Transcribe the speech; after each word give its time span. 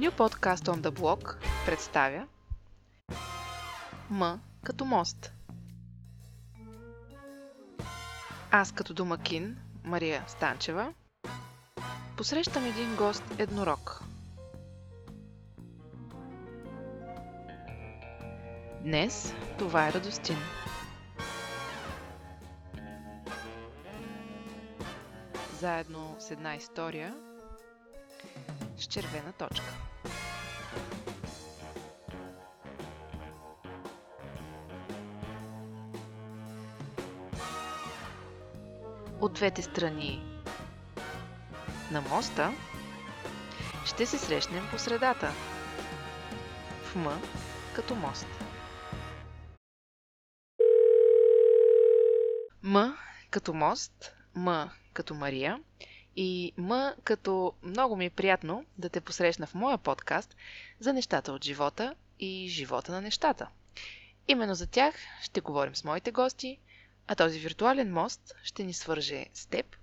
New 0.00 0.10
Podcast 0.10 0.68
on 0.68 0.82
the 0.82 0.90
Block 0.90 1.34
представя 1.66 2.26
М 4.10 4.40
като 4.64 4.84
мост. 4.84 5.32
Аз 8.50 8.72
като 8.72 8.94
домакин, 8.94 9.56
Мария 9.84 10.24
Станчева, 10.26 10.94
посрещам 12.16 12.64
един 12.64 12.96
гост 12.96 13.24
еднорог. 13.38 14.02
Днес 18.80 19.34
това 19.58 19.88
е 19.88 19.92
Радостин. 19.92 20.38
Заедно 25.60 26.16
с 26.18 26.30
една 26.30 26.54
история 26.54 27.14
с 28.76 28.86
червена 28.86 29.32
точка. 29.32 29.74
От 39.20 39.32
двете 39.32 39.62
страни 39.62 40.22
на 41.90 42.00
моста 42.00 42.52
ще 43.86 44.06
се 44.06 44.18
срещнем 44.18 44.68
по 44.70 44.78
средата. 44.78 45.32
В 46.82 46.96
М 46.96 47.20
като 47.74 47.94
мост. 47.94 48.26
М 52.62 52.96
като 53.30 53.54
мост, 53.54 54.16
М 54.34 54.70
като 54.92 55.14
Мария 55.14 55.60
и 56.16 56.52
М 56.56 56.94
като 57.04 57.52
много 57.62 57.96
ми 57.96 58.04
е 58.04 58.10
приятно 58.10 58.64
да 58.78 58.88
те 58.88 59.00
посрещна 59.00 59.46
в 59.46 59.54
моя 59.54 59.78
подкаст 59.78 60.36
за 60.80 60.92
нещата 60.92 61.32
от 61.32 61.44
живота 61.44 61.94
и 62.20 62.48
живота 62.48 62.92
на 62.92 63.00
нещата. 63.00 63.48
Именно 64.28 64.54
за 64.54 64.66
тях 64.66 64.94
ще 65.22 65.40
говорим 65.40 65.76
с 65.76 65.84
моите 65.84 66.10
гости, 66.10 66.58
а 67.06 67.14
този 67.14 67.38
виртуален 67.38 67.92
мост 67.92 68.34
ще 68.42 68.62
ни 68.64 68.72
свърже 68.72 69.26
с 69.34 69.46
теб 69.46 69.76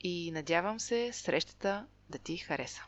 и 0.00 0.30
надявам 0.32 0.80
се 0.80 1.12
срещата 1.12 1.86
да 2.10 2.18
ти 2.18 2.36
хареса. 2.36 2.82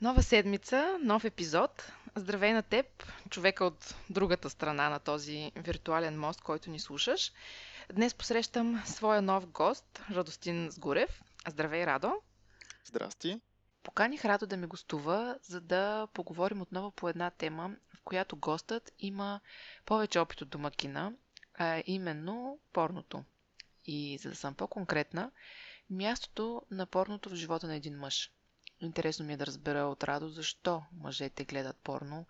Нова 0.00 0.22
седмица, 0.22 0.98
нов 1.02 1.24
епизод. 1.24 1.92
Здравей 2.16 2.52
на 2.52 2.62
теб, 2.62 2.86
човека 3.30 3.64
от 3.64 3.94
другата 4.10 4.50
страна 4.50 4.88
на 4.88 4.98
този 4.98 5.52
виртуален 5.56 6.18
мост, 6.20 6.40
който 6.40 6.70
ни 6.70 6.80
слушаш. 6.80 7.32
Днес 7.92 8.14
посрещам 8.14 8.82
своя 8.86 9.22
нов 9.22 9.46
гост, 9.46 10.00
Радостин 10.10 10.70
Сгурев. 10.70 11.22
Здравей, 11.48 11.86
Радо! 11.86 12.12
Здрасти! 12.84 13.40
Поканих 13.82 14.24
Радо 14.24 14.46
да 14.46 14.56
ми 14.56 14.66
гостува, 14.66 15.38
за 15.42 15.60
да 15.60 16.08
поговорим 16.14 16.62
отново 16.62 16.90
по 16.90 17.08
една 17.08 17.30
тема, 17.30 17.76
в 17.94 18.00
която 18.04 18.36
гостът 18.36 18.92
има 18.98 19.40
повече 19.86 20.18
опит 20.18 20.40
от 20.40 20.48
домакина, 20.48 21.12
а 21.54 21.82
именно 21.86 22.58
порното. 22.72 23.24
И 23.84 24.18
за 24.18 24.28
да 24.28 24.36
съм 24.36 24.54
по-конкретна, 24.54 25.30
мястото 25.90 26.62
на 26.70 26.86
порното 26.86 27.30
в 27.30 27.34
живота 27.34 27.66
на 27.66 27.74
един 27.74 27.98
мъж. 27.98 28.32
Интересно 28.80 29.24
ми 29.26 29.32
е 29.32 29.36
да 29.36 29.46
разбера 29.46 29.80
от 29.80 30.04
Радо 30.04 30.28
защо 30.28 30.82
мъжете 30.92 31.44
гледат 31.44 31.76
порно, 31.76 32.26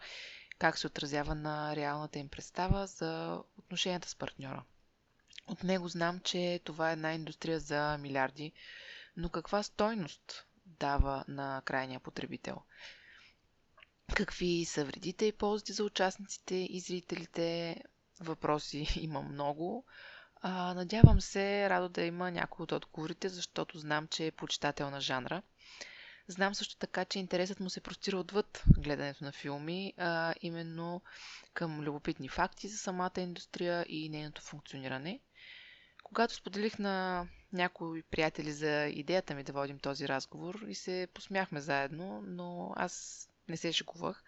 как 0.58 0.78
се 0.78 0.86
отразява 0.86 1.34
на 1.34 1.77
реалната 1.77 2.19
им 2.19 2.28
представа 2.28 2.86
за 2.86 3.42
отношенията 3.58 4.08
с 4.08 4.14
партньора. 4.14 4.64
От 5.51 5.65
него 5.65 5.89
знам, 5.89 6.20
че 6.20 6.61
това 6.65 6.91
е 6.91 6.93
една 6.93 7.12
индустрия 7.12 7.61
за 7.61 7.98
милиарди, 7.98 8.53
но 9.17 9.29
каква 9.29 9.62
стойност 9.62 10.47
дава 10.67 11.25
на 11.29 11.62
крайния 11.65 12.01
потребител? 12.01 12.56
Какви 14.15 14.65
са 14.65 14.84
вредите 14.84 15.27
и 15.27 15.33
ползите 15.33 15.73
за 15.73 15.84
участниците 15.84 16.55
и 16.55 16.81
зрителите? 16.81 17.77
Въпроси 18.21 18.87
има 18.97 19.22
много. 19.22 19.84
А, 20.37 20.75
надявам 20.75 21.21
се 21.21 21.71
Радо 21.71 21.89
да 21.89 22.03
има 22.03 22.31
някои 22.31 22.62
от 22.62 22.72
отговорите, 22.72 23.28
защото 23.28 23.78
знам, 23.78 24.09
че 24.09 24.27
е 24.27 24.31
почитател 24.33 24.91
на 24.91 25.00
жанра. 25.00 25.43
Знам 26.28 26.55
също 26.55 26.77
така, 26.77 27.05
че 27.05 27.19
интересът 27.19 27.60
му 27.60 27.71
се 27.71 27.81
простира 27.81 28.19
отвъд 28.19 28.65
гледането 28.69 29.25
на 29.25 29.33
филми, 29.33 29.94
а 29.99 30.34
именно 30.41 31.03
към 31.55 31.81
любопитни 31.81 32.28
факти 32.28 32.69
за 32.69 32.78
самата 32.78 33.10
индустрия 33.19 33.87
и 33.89 34.09
нейното 34.09 34.43
функциониране. 34.43 35.21
Когато 36.10 36.34
споделих 36.34 36.78
на 36.78 37.26
някои 37.53 38.03
приятели 38.03 38.53
за 38.53 38.87
идеята 38.87 39.34
ми 39.34 39.43
да 39.43 39.53
водим 39.53 39.78
този 39.78 40.09
разговор 40.09 40.65
и 40.69 40.75
се 40.75 41.09
посмяхме 41.15 41.60
заедно, 41.60 42.22
но 42.22 42.72
аз 42.76 43.26
не 43.48 43.56
се 43.56 43.72
шикувах. 43.72 44.25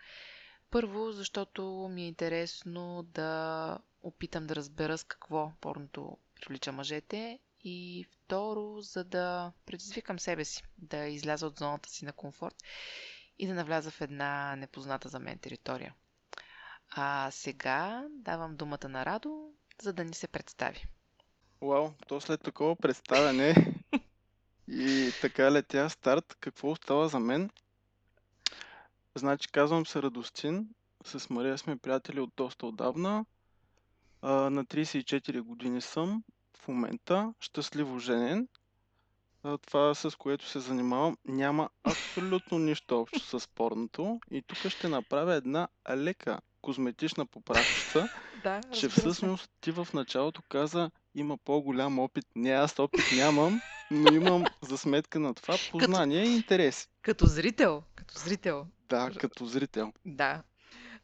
Първо, 0.71 1.13
защото 1.13 1.63
ми 1.91 2.03
е 2.03 2.09
интересно 2.09 3.03
да 3.05 3.79
опитам 4.03 4.47
да 4.47 4.57
разбера 4.57 4.99
с 4.99 5.05
какво 5.05 5.53
порното 5.61 6.17
привлича 6.37 6.73
мъжете 6.73 7.39
и 7.65 8.07
второ, 8.13 8.81
за 8.81 9.05
да 9.05 9.53
предизвикам 9.67 10.19
себе 10.19 10.45
си, 10.45 10.63
да 10.79 11.07
изляза 11.07 11.47
от 11.47 11.59
зоната 11.59 11.89
си 11.89 12.05
на 12.05 12.13
комфорт 12.13 12.55
и 13.39 13.47
да 13.47 13.55
навляза 13.55 13.91
в 13.91 14.01
една 14.01 14.57
непозната 14.57 15.09
за 15.09 15.19
мен 15.19 15.39
територия. 15.39 15.95
А 16.91 17.31
сега 17.31 18.07
давам 18.11 18.57
думата 18.57 18.89
на 18.89 19.07
Радо, 19.07 19.51
за 19.83 19.93
да 19.93 20.05
ни 20.05 20.15
се 20.15 20.29
представи. 20.29 20.87
Уау, 21.63 21.91
то 22.07 22.21
след 22.21 22.43
такова 22.43 22.77
представяне 22.77 23.75
и 24.69 25.11
така 25.21 25.53
летя 25.53 25.91
старт, 25.91 26.37
какво 26.41 26.71
остава 26.71 27.09
за 27.09 27.19
мен? 27.19 27.51
Значи 29.15 29.49
казвам 29.49 29.87
се 29.87 30.03
Радостин, 30.03 30.69
с 31.05 31.31
Мария 31.31 31.59
сме 31.59 31.77
приятели 31.77 32.21
от 32.21 32.33
доста 32.37 32.67
отдавна. 32.67 33.25
А, 34.23 34.33
на 34.33 34.65
34 34.65 35.41
години 35.41 35.81
съм 35.81 36.23
в 36.57 36.69
момента, 36.69 37.35
щастливо 37.41 37.99
женен. 37.99 38.49
А, 39.43 39.59
това 39.59 39.95
с 39.95 40.19
което 40.19 40.49
се 40.49 40.61
занимавам 40.61 41.17
няма 41.25 41.71
абсолютно 41.85 42.59
нищо 42.59 43.01
общо 43.01 43.41
с 43.41 43.49
порното. 43.49 44.21
И 44.31 44.43
тук 44.43 44.59
ще 44.59 44.89
направя 44.89 45.35
една 45.35 45.69
лека 45.91 46.41
козметична 46.63 47.27
поправка, 47.27 48.09
Да, 48.43 48.61
че 48.61 48.89
всъщност 48.89 49.51
ти 49.61 49.71
в 49.71 49.89
началото 49.95 50.43
каза 50.49 50.91
има 51.15 51.37
по-голям 51.39 51.99
опит. 51.99 52.27
Не, 52.37 52.51
аз 52.51 52.79
опит 52.79 53.05
нямам, 53.17 53.61
но 53.91 54.13
имам 54.13 54.45
за 54.61 54.79
сметка 54.79 55.19
на 55.21 55.35
това 55.35 55.55
познание 55.71 56.25
и 56.25 56.35
интерес. 56.37 56.89
Като 57.03 57.27
зрител, 57.27 57.83
като 57.95 58.19
зрител, 58.19 58.67
Да, 58.89 59.11
като 59.21 59.47
зрител. 59.47 59.93
да. 60.07 60.43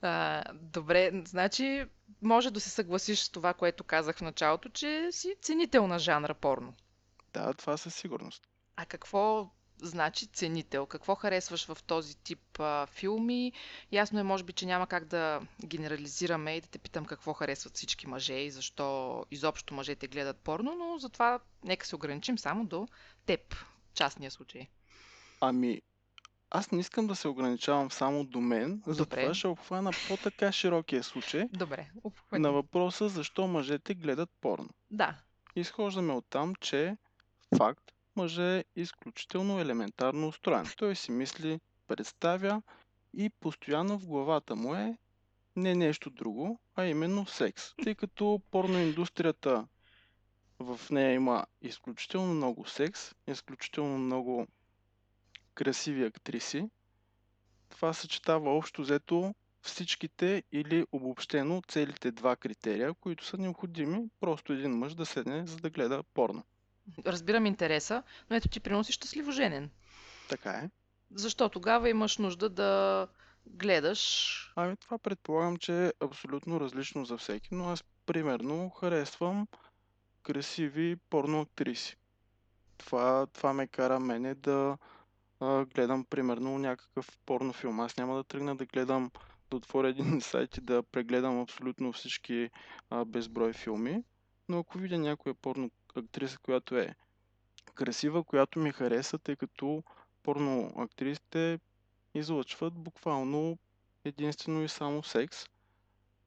А, 0.03 0.43
добре, 0.53 1.23
значи 1.27 1.85
може 2.23 2.51
да 2.51 2.61
се 2.61 2.71
съгласиш 2.71 3.21
с 3.21 3.31
това, 3.31 3.55
което 3.55 3.85
казах 3.85 4.17
в 4.17 4.21
началото, 4.23 4.69
че 4.69 5.09
си 5.11 5.35
ценител 5.43 5.87
на 5.87 5.99
жанра 5.99 6.35
порно. 6.35 6.75
Да, 7.33 7.55
това 7.55 7.77
със 7.77 7.95
сигурност. 7.95 8.49
А 8.77 8.87
какво 8.87 9.51
значи 9.83 10.27
ценител? 10.27 10.87
Какво 10.87 11.15
харесваш 11.15 11.67
в 11.67 11.79
този 11.83 12.17
тип 12.17 12.61
а, 12.61 12.87
филми? 12.87 13.53
Ясно 13.93 14.21
е, 14.21 14.23
може 14.23 14.45
би, 14.45 14.53
че 14.53 14.67
няма 14.67 14.87
как 14.87 15.05
да 15.05 15.41
генерализираме 15.65 16.57
и 16.57 16.61
да 16.61 16.69
те 16.69 16.79
питам 16.79 17.05
какво 17.05 17.33
харесват 17.33 17.77
всички 17.77 18.07
мъже 18.07 18.35
и 18.35 18.51
защо 18.51 19.25
изобщо 19.31 19.75
мъжете 19.75 20.09
гледат 20.09 20.37
порно, 20.37 20.75
но 20.75 20.99
затова 20.99 21.41
нека 21.65 21.87
се 21.87 21.97
ограничим 21.97 22.39
само 22.39 22.65
до 22.65 22.89
теб, 23.27 23.57
частния 23.95 24.31
случай. 24.31 24.67
Ами, 25.41 25.83
аз 26.51 26.71
не 26.71 26.81
искам 26.81 27.07
да 27.07 27.17
се 27.17 27.29
ограничавам 27.29 27.91
само 27.91 28.25
до 28.25 28.41
мен, 28.41 28.79
Добре. 28.79 28.95
затова 28.95 29.35
ще 29.35 29.47
обхвана 29.47 29.91
по-така 30.09 30.53
широкия 30.53 31.03
случай 31.03 31.49
Добре, 31.53 31.91
обхвани. 32.05 32.43
на 32.43 32.53
въпроса 32.53 33.09
защо 33.09 33.47
мъжете 33.47 33.95
гледат 33.95 34.31
порно. 34.41 34.69
Да, 34.91 35.15
Изхождаме 35.57 36.13
от 36.13 36.27
там, 36.31 36.55
че 36.55 36.97
факт, 37.57 37.93
мъже 38.19 38.59
е 38.59 38.65
изключително 38.77 39.61
елементарно 39.61 40.29
устроен. 40.29 40.67
Той 40.77 40.97
си 40.97 41.11
мисли, 41.11 41.61
представя 41.87 42.63
и 43.17 43.31
постоянно 43.31 43.99
в 43.99 44.07
главата 44.07 44.57
му 44.57 44.75
е 44.75 44.97
не 45.57 45.75
нещо 45.75 46.11
друго, 46.11 46.61
а 46.77 46.85
именно 46.85 47.27
секс. 47.27 47.75
Тъй 47.85 47.95
като 47.95 48.43
порноиндустрията 48.51 49.67
в 50.59 50.81
нея 50.91 51.13
има 51.13 51.47
изключително 51.63 52.35
много 52.35 52.67
секс, 52.67 53.15
изключително 53.27 53.99
много 53.99 54.47
красиви 55.55 56.05
актриси, 56.05 56.71
това 57.69 57.93
съчетава 57.93 58.51
общо 58.51 58.83
взето 58.83 59.35
всичките 59.63 60.43
или 60.53 60.87
обобщено 60.93 61.63
целите 61.69 62.13
два 62.13 62.37
критерия, 62.37 62.95
които 62.95 63.25
са 63.25 63.39
необходими 63.39 64.09
просто 64.21 64.53
един 64.53 64.71
мъж 64.71 64.95
да 64.95 65.07
седне 65.07 65.47
за 65.47 65.57
да 65.57 65.71
гледа 65.71 66.03
порно. 66.15 66.45
Разбирам 67.07 67.47
интереса, 67.47 68.03
но 68.31 68.37
ето 68.37 68.49
ти 68.49 68.61
приноси 68.61 68.93
щастливо 68.93 69.33
женен. 69.33 69.71
Така 70.29 70.51
е. 70.51 70.71
Защо 71.15 71.49
тогава 71.49 71.91
имаш 71.91 72.19
нужда 72.19 72.49
да 72.49 73.07
гледаш 73.47 74.53
Ами 74.57 74.77
това 74.77 74.99
предполагам, 74.99 75.57
че 75.57 75.87
е 75.87 75.93
абсолютно 76.01 76.61
различно 76.61 77.05
за 77.05 77.17
всеки, 77.17 77.49
но 77.55 77.69
аз 77.69 77.85
примерно 78.07 78.71
харесвам 78.71 79.47
красиви 80.23 80.97
порно 81.11 81.41
актриси. 81.41 81.97
Това, 82.79 83.27
това 83.27 83.53
ме 83.53 83.67
кара 83.67 84.01
мене 84.01 84.35
да 84.35 84.79
а, 85.41 85.65
гледам 85.65 86.05
примерно 86.05 86.59
някакъв 86.59 87.19
порнофилм. 87.27 87.81
Аз 87.81 87.97
няма 87.97 88.17
да 88.17 88.25
тръгна 88.25 88.57
да 88.57 88.67
гледам, 88.67 89.11
да 89.51 89.57
отворя 89.57 89.89
един 89.89 90.21
сайт 90.21 90.57
и 90.57 90.61
да 90.61 90.83
прегледам 90.83 91.41
абсолютно 91.41 91.93
всички 91.93 92.51
а, 92.91 93.05
безброй 93.05 93.53
филми. 93.53 94.03
Но 94.49 94.59
ако 94.59 94.79
видя 94.79 94.99
някоя 94.99 95.35
порно 95.35 95.71
актриса, 95.99 96.39
която 96.39 96.77
е 96.77 96.95
красива, 97.75 98.25
която 98.25 98.59
ми 98.59 98.73
хареса, 98.73 99.19
тъй 99.19 99.37
като 99.37 99.83
порно 100.23 100.73
актрисите 100.77 101.61
излъчват 102.15 102.75
буквално 102.75 103.59
единствено 104.05 104.63
и 104.63 104.69
само 104.69 105.03
секс. 105.03 105.47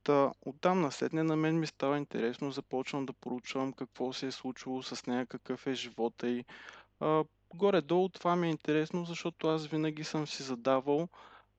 Та 0.04 0.32
оттам 0.46 0.82
насетне 0.82 1.24
на 1.24 1.36
мен 1.36 1.60
ми 1.60 1.68
става 1.68 1.98
интересно, 1.98 2.52
започвам 2.52 3.06
да 3.06 3.14
поручвам 3.14 3.74
какво 3.74 4.14
се 4.14 4.28
е 4.28 4.32
случило 4.32 4.84
с 4.84 5.06
нея, 5.06 5.26
какъв 5.26 5.68
е 5.68 5.74
живота 5.74 6.30
и 6.30 6.46
а, 7.00 7.24
горе-долу 7.54 8.10
това 8.10 8.36
ми 8.36 8.48
е 8.48 8.52
интересно, 8.52 9.06
защото 9.06 9.48
аз 9.48 9.68
винаги 9.68 10.04
съм 10.04 10.28
си 10.28 10.44
задавал 10.44 11.10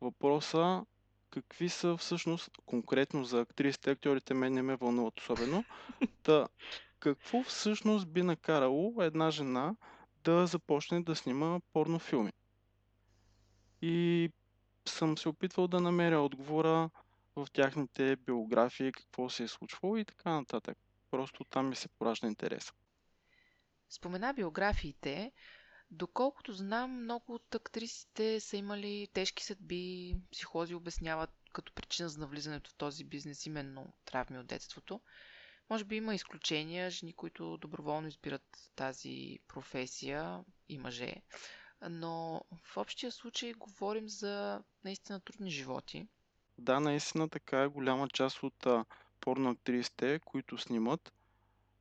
въпроса 0.01 0.85
какви 1.33 1.69
са 1.69 1.97
всъщност 1.97 2.51
конкретно 2.67 3.25
за 3.25 3.41
актрисите, 3.41 3.91
актьорите 3.91 4.35
мен 4.35 4.55
не 4.55 4.63
ме 4.63 4.77
вълнуват 4.77 5.21
особено. 5.21 5.65
Та, 6.23 6.49
какво 7.03 7.43
всъщност 7.43 8.09
би 8.09 8.23
накарало 8.23 9.03
една 9.03 9.31
жена 9.31 9.75
да 10.25 10.47
започне 10.47 11.03
да 11.03 11.17
снима 11.17 11.61
порнофилми? 11.73 12.33
И 13.83 14.31
съм 14.89 15.19
се 15.19 15.29
опитвал 15.29 15.69
да 15.69 15.81
намеря 15.81 16.21
отговора 16.21 16.91
в 17.37 17.47
тяхните 17.53 18.17
биографии, 18.17 18.93
какво 18.93 19.29
се 19.31 19.43
е 19.43 19.49
случвало 19.49 19.97
и 19.97 20.05
така 20.05 20.31
нататък. 20.31 20.79
Просто 21.11 21.45
там 21.45 21.69
ми 21.69 21.77
се 21.77 21.89
поражда 21.89 22.27
интерес. 22.27 22.73
Спомена 23.91 24.35
биографиите. 24.35 25.33
Доколкото 25.91 26.53
знам, 26.53 27.03
много 27.03 27.35
от 27.35 27.55
актрисите 27.55 28.41
са 28.41 28.57
имали 28.57 29.09
тежки 29.13 29.45
съдби, 29.45 30.15
психози 30.33 30.75
обясняват 30.75 31.31
като 31.53 31.73
причина 31.73 32.09
за 32.09 32.21
навлизането 32.21 32.71
в 32.71 32.75
този 32.75 33.05
бизнес 33.05 33.47
именно 33.47 33.93
травми 34.05 34.39
от 34.39 34.47
детството. 34.47 35.01
Може 35.73 35.85
би 35.85 35.97
има 35.97 36.15
изключения, 36.15 36.91
жени, 36.91 37.13
които 37.13 37.57
доброволно 37.57 38.09
избират 38.09 38.71
тази 38.77 39.39
професия 39.49 40.45
и 40.69 40.79
мъже, 40.79 41.15
но 41.91 42.43
в 42.65 42.77
общия 42.77 43.13
случай 43.13 43.53
говорим 43.53 44.09
за 44.09 44.63
наистина 44.85 45.21
трудни 45.21 45.51
животи. 45.51 46.07
Да, 46.59 46.81
наистина 46.81 47.29
така 47.29 47.63
е 47.63 47.67
голяма 47.67 48.09
част 48.09 48.43
от 48.43 48.67
порноактрисите, 49.21 50.21
които 50.25 50.59
снимат 50.59 51.13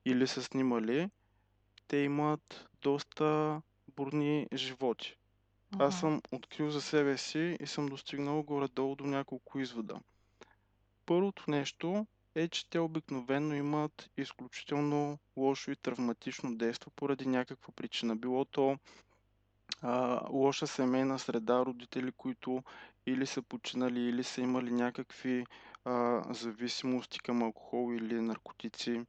или 0.06 0.28
са 0.28 0.44
снимали, 0.44 1.10
те 1.88 1.98
имат 1.98 2.68
доста 2.82 3.62
бурни 3.88 4.48
животи. 4.54 5.16
Uh-huh. 5.74 5.88
Аз 5.88 6.00
съм 6.00 6.22
открил 6.32 6.70
за 6.70 6.82
себе 6.82 7.18
си 7.18 7.58
и 7.60 7.68
съм 7.68 7.86
достигнал 7.86 8.44
горе-долу 8.44 8.96
до 8.96 9.04
няколко 9.04 9.60
извода. 9.60 10.00
Първото 11.06 11.44
нещо 11.48 12.08
е, 12.36 12.48
че 12.48 12.70
те 12.70 12.80
обикновено 12.80 13.56
имат 13.56 14.10
изключително 14.18 15.20
лошо 15.38 15.72
и 15.72 15.76
травматично 15.76 16.56
действо 16.56 16.92
поради 16.96 17.28
някаква 17.28 17.74
причина. 17.76 18.16
Било 18.16 18.46
то 18.46 18.78
а, 19.82 20.22
лоша 20.30 20.68
семейна 20.68 21.20
среда, 21.20 21.66
родители, 21.66 22.12
които 22.12 22.64
или 23.06 23.26
са 23.26 23.42
починали, 23.42 24.00
или 24.00 24.24
са 24.24 24.42
имали 24.42 24.72
някакви 24.72 25.46
а, 25.86 26.24
зависимости 26.34 27.20
към 27.20 27.44
алкохол 27.44 27.94
или 27.96 28.22
наркотици. 28.22 29.06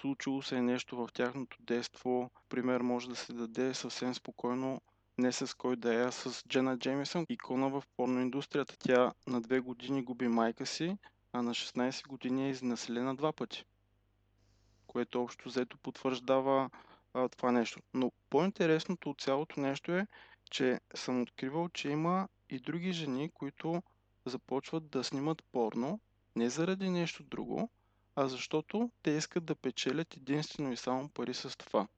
Случило 0.00 0.42
се 0.42 0.56
е 0.56 0.62
нещо 0.62 0.96
в 0.96 1.08
тяхното 1.12 1.56
детство. 1.60 2.30
Пример 2.48 2.80
може 2.80 3.08
да 3.08 3.16
се 3.16 3.32
даде 3.32 3.74
съвсем 3.74 4.14
спокойно 4.14 4.80
не 5.18 5.32
с 5.32 5.56
кой 5.56 5.76
да 5.76 5.94
е, 5.94 6.04
а 6.04 6.12
с 6.12 6.44
Джена 6.48 6.78
Джеймисън, 6.78 7.26
икона 7.28 7.68
в 7.68 7.82
порноиндустрията. 7.96 8.76
Тя 8.78 9.12
на 9.26 9.40
две 9.40 9.60
години 9.60 10.04
губи 10.04 10.28
майка 10.28 10.66
си, 10.66 10.96
а 11.36 11.42
на 11.42 11.54
16 11.54 12.06
години 12.08 12.46
е 12.46 12.50
изнасилена 12.50 13.16
два 13.16 13.32
пъти. 13.32 13.64
Което 14.86 15.22
общо 15.22 15.48
взето 15.48 15.78
потвърждава 15.78 16.70
а, 17.14 17.28
това 17.28 17.52
нещо. 17.52 17.80
Но 17.94 18.12
по-интересното 18.30 19.10
от 19.10 19.20
цялото 19.20 19.60
нещо 19.60 19.92
е, 19.92 20.06
че 20.50 20.80
съм 20.94 21.22
откривал, 21.22 21.68
че 21.68 21.88
има 21.88 22.28
и 22.50 22.58
други 22.58 22.92
жени, 22.92 23.30
които 23.30 23.82
започват 24.24 24.88
да 24.88 25.04
снимат 25.04 25.42
порно, 25.52 26.00
не 26.36 26.50
заради 26.50 26.90
нещо 26.90 27.22
друго, 27.22 27.70
а 28.14 28.28
защото 28.28 28.90
те 29.02 29.10
искат 29.10 29.44
да 29.44 29.54
печелят 29.54 30.16
единствено 30.16 30.72
и 30.72 30.76
само 30.76 31.08
пари 31.08 31.34
с 31.34 31.58
това. 31.58 31.88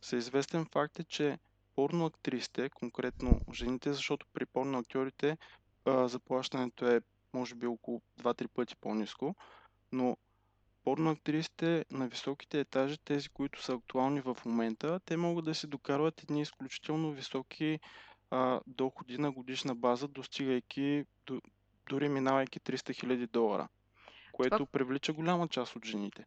Съизвестен 0.00 0.66
факт 0.72 0.98
е, 0.98 1.04
че 1.04 1.38
порноактрисите, 1.74 2.70
конкретно 2.70 3.40
жените, 3.52 3.92
защото 3.92 4.26
при 4.32 4.46
порноактьорите 4.46 5.38
заплащането 5.86 6.86
е 6.86 7.00
може 7.32 7.54
би 7.54 7.66
около 7.66 8.02
2-3 8.20 8.48
пъти 8.48 8.76
по-низко, 8.76 9.34
но 9.92 10.16
порноактрисите 10.84 11.84
на 11.90 12.08
високите 12.08 12.60
етажи, 12.60 12.98
тези, 12.98 13.28
които 13.28 13.62
са 13.62 13.74
актуални 13.74 14.20
в 14.20 14.36
момента, 14.46 15.00
те 15.04 15.16
могат 15.16 15.44
да 15.44 15.54
си 15.54 15.66
докарват 15.66 16.22
едни 16.22 16.40
изключително 16.40 17.12
високи 17.12 17.80
а, 18.30 18.60
доходи 18.66 19.18
на 19.18 19.32
годишна 19.32 19.74
база, 19.74 20.08
достигайки, 20.08 21.04
до, 21.26 21.40
дори 21.88 22.08
минавайки 22.08 22.60
300 22.60 23.04
000 23.04 23.26
долара, 23.26 23.68
което 24.32 24.56
Това... 24.56 24.66
привлича 24.66 25.12
голяма 25.12 25.48
част 25.48 25.76
от 25.76 25.84
жените. 25.84 26.26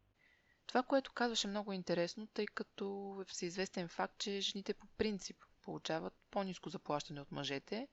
Това, 0.68 0.84
което 0.84 1.14
казваше 1.14 1.48
много 1.48 1.74
интересно, 1.74 2.28
тъй 2.28 2.46
като 2.46 3.18
е 3.22 3.26
всеизвестен 3.26 3.88
факт, 3.88 4.18
че 4.18 4.42
жените 4.42 4.74
по 4.74 4.88
принцип 4.98 5.38
получават 5.62 6.14
по-низко 6.32 6.70
заплащане 6.70 7.22
от 7.22 7.32
мъжете 7.32 7.88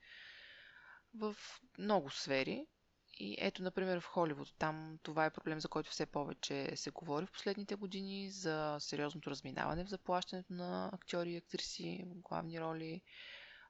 в 1.15 1.37
много 1.79 2.11
сфери. 2.11 2.67
И 3.15 3.37
ето, 3.39 3.63
например, 3.63 4.01
в 4.01 4.05
Холивуд. 4.05 4.55
Там 4.59 4.99
това 5.03 5.25
е 5.25 5.31
проблем, 5.31 5.61
за 5.61 5.69
който 5.69 5.91
все 5.91 6.07
повече 6.07 6.77
се 6.77 6.91
говори 6.91 7.27
в 7.27 7.33
последните 7.33 7.75
години, 7.75 8.31
за 8.31 8.77
сериозното 8.81 9.31
разминаване 9.31 9.85
в 9.85 9.89
заплащането 9.89 10.53
на 10.53 10.91
актьори 10.93 11.33
и 11.33 11.37
актриси, 11.37 12.03
главни 12.07 12.61
роли. 12.61 13.03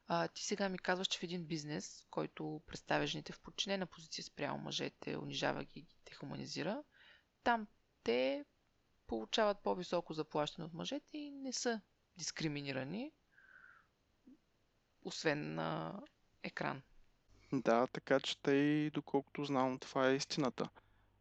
А, 0.08 0.28
ти 0.28 0.44
сега 0.44 0.68
ми 0.68 0.78
казваш, 0.78 1.08
че 1.08 1.18
в 1.18 1.22
един 1.22 1.44
бизнес, 1.44 2.06
който 2.10 2.62
представя 2.66 3.06
жените 3.06 3.32
в 3.32 3.40
подчинена 3.40 3.86
позиция 3.86 4.24
спрямо 4.24 4.58
мъжете, 4.58 5.16
унижава 5.16 5.64
ги 5.64 5.80
и 5.80 5.86
дехуманизира, 6.06 6.82
там 7.44 7.66
те 8.02 8.44
получават 9.08 9.58
по-високо 9.60 10.12
заплащане 10.14 10.66
от 10.66 10.74
мъжете 10.74 11.18
и 11.18 11.30
не 11.30 11.52
са 11.52 11.80
дискриминирани, 12.16 13.12
освен 15.02 15.54
на 15.54 16.00
екран. 16.42 16.82
Да, 17.52 17.86
така 17.86 18.20
че 18.20 18.38
тъй, 18.38 18.90
доколкото 18.90 19.44
знам, 19.44 19.78
това 19.78 20.08
е 20.08 20.14
истината. 20.14 20.68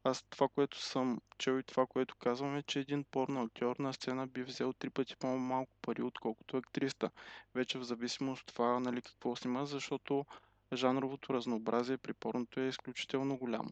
Аз 0.03 0.23
това, 0.29 0.47
което 0.47 0.81
съм 0.81 1.21
чел 1.37 1.59
и 1.59 1.63
това, 1.63 1.85
което 1.85 2.15
казвам 2.15 2.57
е, 2.57 2.63
че 2.63 2.79
един 2.79 3.03
порно 3.03 3.43
актьор 3.43 3.75
на 3.79 3.93
сцена 3.93 4.27
би 4.27 4.43
взел 4.43 4.73
три 4.73 4.89
пъти 4.89 5.15
по-малко 5.15 5.71
пари, 5.81 6.01
отколкото 6.01 6.57
актриста. 6.57 7.09
Вече 7.55 7.79
в 7.79 7.83
зависимост 7.83 8.41
от 8.41 8.47
това, 8.47 8.79
нали, 8.79 9.01
какво 9.01 9.35
снима, 9.35 9.65
защото 9.65 10.25
жанровото 10.73 11.33
разнообразие 11.33 11.97
при 11.97 12.13
порното 12.13 12.59
е 12.59 12.67
изключително 12.67 13.37
голямо. 13.37 13.69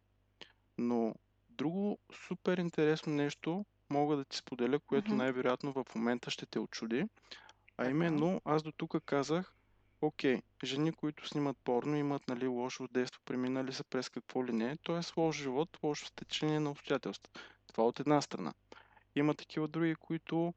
Но 0.78 1.16
друго 1.50 2.00
супер 2.28 2.58
интересно 2.58 3.13
нещо 3.13 3.66
мога 3.89 4.18
да 4.18 4.25
ти 4.25 4.38
споделя, 4.38 4.80
което 4.80 5.12
mm-hmm. 5.12 5.16
най-вероятно 5.16 5.74
в 5.74 5.86
момента 5.96 6.32
ще 6.32 6.46
те 6.46 6.60
очуди. 6.60 7.06
А 7.78 7.89
именно, 7.89 8.42
аз 8.46 8.63
до 8.63 8.72
тук 8.72 9.04
казах, 9.06 9.54
окей, 10.01 10.41
жени, 10.63 10.91
които 10.91 11.27
снимат 11.27 11.58
порно, 11.58 11.96
имат 11.96 12.27
нали, 12.27 12.48
лошо 12.48 12.88
действо, 12.88 13.22
преминали 13.25 13.74
са 13.74 13.84
през 13.84 14.10
какво 14.10 14.46
ли 14.46 14.53
не, 14.53 14.77
т.е. 14.77 15.20
лош 15.20 15.38
живот, 15.38 15.77
лошо 15.84 16.06
стечение 16.06 16.60
на 16.60 16.72
обстоятелства. 16.72 17.32
Това 17.68 17.84
от 17.84 18.00
една 18.00 18.22
страна. 18.22 18.53
Има 19.15 19.34
такива 19.34 19.68
други, 19.68 19.96
които 19.96 20.53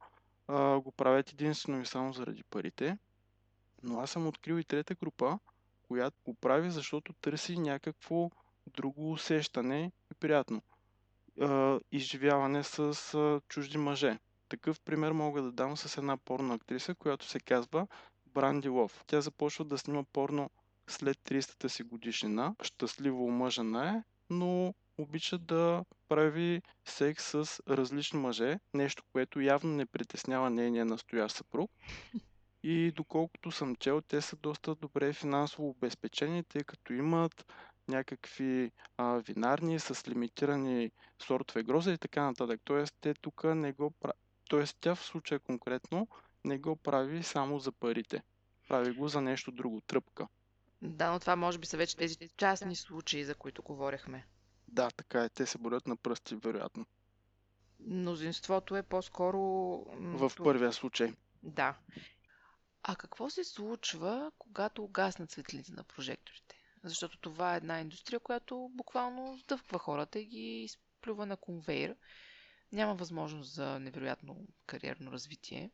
а, 0.48 0.78
го 0.80 0.92
правят 0.92 1.30
единствено 1.30 1.80
и 1.80 1.86
само 1.86 2.12
заради 2.12 2.42
парите, 2.42 2.98
но 3.82 4.00
аз 4.00 4.10
съм 4.10 4.26
открил 4.26 4.54
и 4.54 4.64
трета 4.64 4.94
група, 4.94 5.38
която 5.82 6.16
го 6.24 6.34
прави, 6.34 6.70
защото 6.70 7.12
търси 7.12 7.58
някакво 7.58 8.30
друго 8.66 9.12
усещане 9.12 9.92
и 10.12 10.14
приятно. 10.14 10.62
А, 11.40 11.80
изживяване 11.92 12.62
с 12.62 12.78
а, 13.14 13.40
чужди 13.48 13.78
мъже. 13.78 14.18
Такъв 14.48 14.80
пример 14.80 15.12
мога 15.12 15.42
да 15.42 15.52
дам 15.52 15.76
с 15.76 15.98
една 15.98 16.16
порно 16.16 16.54
актриса, 16.54 16.94
която 16.94 17.26
се 17.26 17.40
казва 17.40 17.86
Бранди 18.34 18.68
Лов. 18.68 19.04
Тя 19.06 19.20
започва 19.20 19.64
да 19.64 19.78
снима 19.78 20.02
порно 20.12 20.50
след 20.86 21.18
300-та 21.18 21.68
си 21.68 21.82
годишнина. 21.82 22.54
Щастливо 22.62 23.24
омъжена 23.24 23.88
е, 23.88 24.02
но 24.30 24.74
обича 24.98 25.38
да 25.38 25.84
прави 26.08 26.62
секс 26.84 27.24
с 27.24 27.60
различни 27.68 28.18
мъже, 28.18 28.58
нещо, 28.74 29.02
което 29.12 29.40
явно 29.40 29.76
не 29.76 29.86
притеснява 29.86 30.50
нейния 30.50 30.84
настоящ 30.84 31.36
съпруг. 31.36 31.70
И 32.64 32.92
доколкото 32.96 33.50
съм 33.50 33.76
чел, 33.76 34.00
те 34.00 34.20
са 34.20 34.36
доста 34.36 34.74
добре 34.74 35.12
финансово 35.12 35.68
обезпечени, 35.68 36.44
тъй 36.44 36.64
като 36.64 36.92
имат 36.92 37.46
някакви 37.88 38.70
а, 38.96 39.18
винарни 39.18 39.78
с 39.78 40.08
лимитирани 40.08 40.90
сортове 41.18 41.62
гроза 41.62 41.92
и 41.92 41.98
така 41.98 42.22
нататък. 42.22 42.60
Тоест, 42.64 42.94
те 43.00 43.14
тук 43.14 43.44
не 43.44 43.72
го 43.72 43.90
правят. 43.90 44.16
Тоест, 44.48 44.76
тя 44.80 44.94
в 44.94 45.04
случая 45.04 45.40
конкретно 45.40 46.08
не 46.44 46.58
го 46.58 46.76
прави 46.76 47.22
само 47.22 47.58
за 47.58 47.72
парите. 47.72 48.22
прави 48.68 48.92
го 48.94 49.08
за 49.08 49.20
нещо 49.20 49.52
друго, 49.52 49.80
тръпка. 49.80 50.28
Да, 50.82 51.10
но 51.12 51.20
това 51.20 51.36
може 51.36 51.58
би 51.58 51.66
са 51.66 51.76
вече 51.76 51.96
тези 51.96 52.16
частни 52.36 52.76
случаи, 52.76 53.24
за 53.24 53.34
които 53.34 53.62
говорихме. 53.62 54.26
Да, 54.68 54.90
така 54.90 55.24
е, 55.24 55.28
те 55.28 55.46
се 55.46 55.58
борят 55.58 55.86
на 55.86 55.96
пръсти, 55.96 56.36
вероятно. 56.36 56.86
Мнозинството 57.80 58.76
е 58.76 58.82
по-скоро... 58.82 59.38
В 59.98 60.32
първия 60.36 60.72
случай. 60.72 61.12
Да. 61.42 61.78
А 62.82 62.96
какво 62.96 63.30
се 63.30 63.44
случва, 63.44 64.32
когато 64.38 64.84
угаснат 64.84 65.30
светлините 65.30 65.72
на 65.72 65.84
прожекторите? 65.84 66.56
Защото 66.84 67.18
това 67.18 67.54
е 67.54 67.56
една 67.56 67.80
индустрия, 67.80 68.20
която 68.20 68.70
буквално 68.72 69.38
сдъвква 69.38 69.78
хората 69.78 70.20
и 70.20 70.24
ги 70.24 70.62
изплюва 70.62 71.26
на 71.26 71.36
конвейер. 71.36 71.96
Няма 72.72 72.94
възможност 72.94 73.54
за 73.54 73.78
невероятно 73.80 74.46
кариерно 74.66 75.12
развитие. 75.12 75.70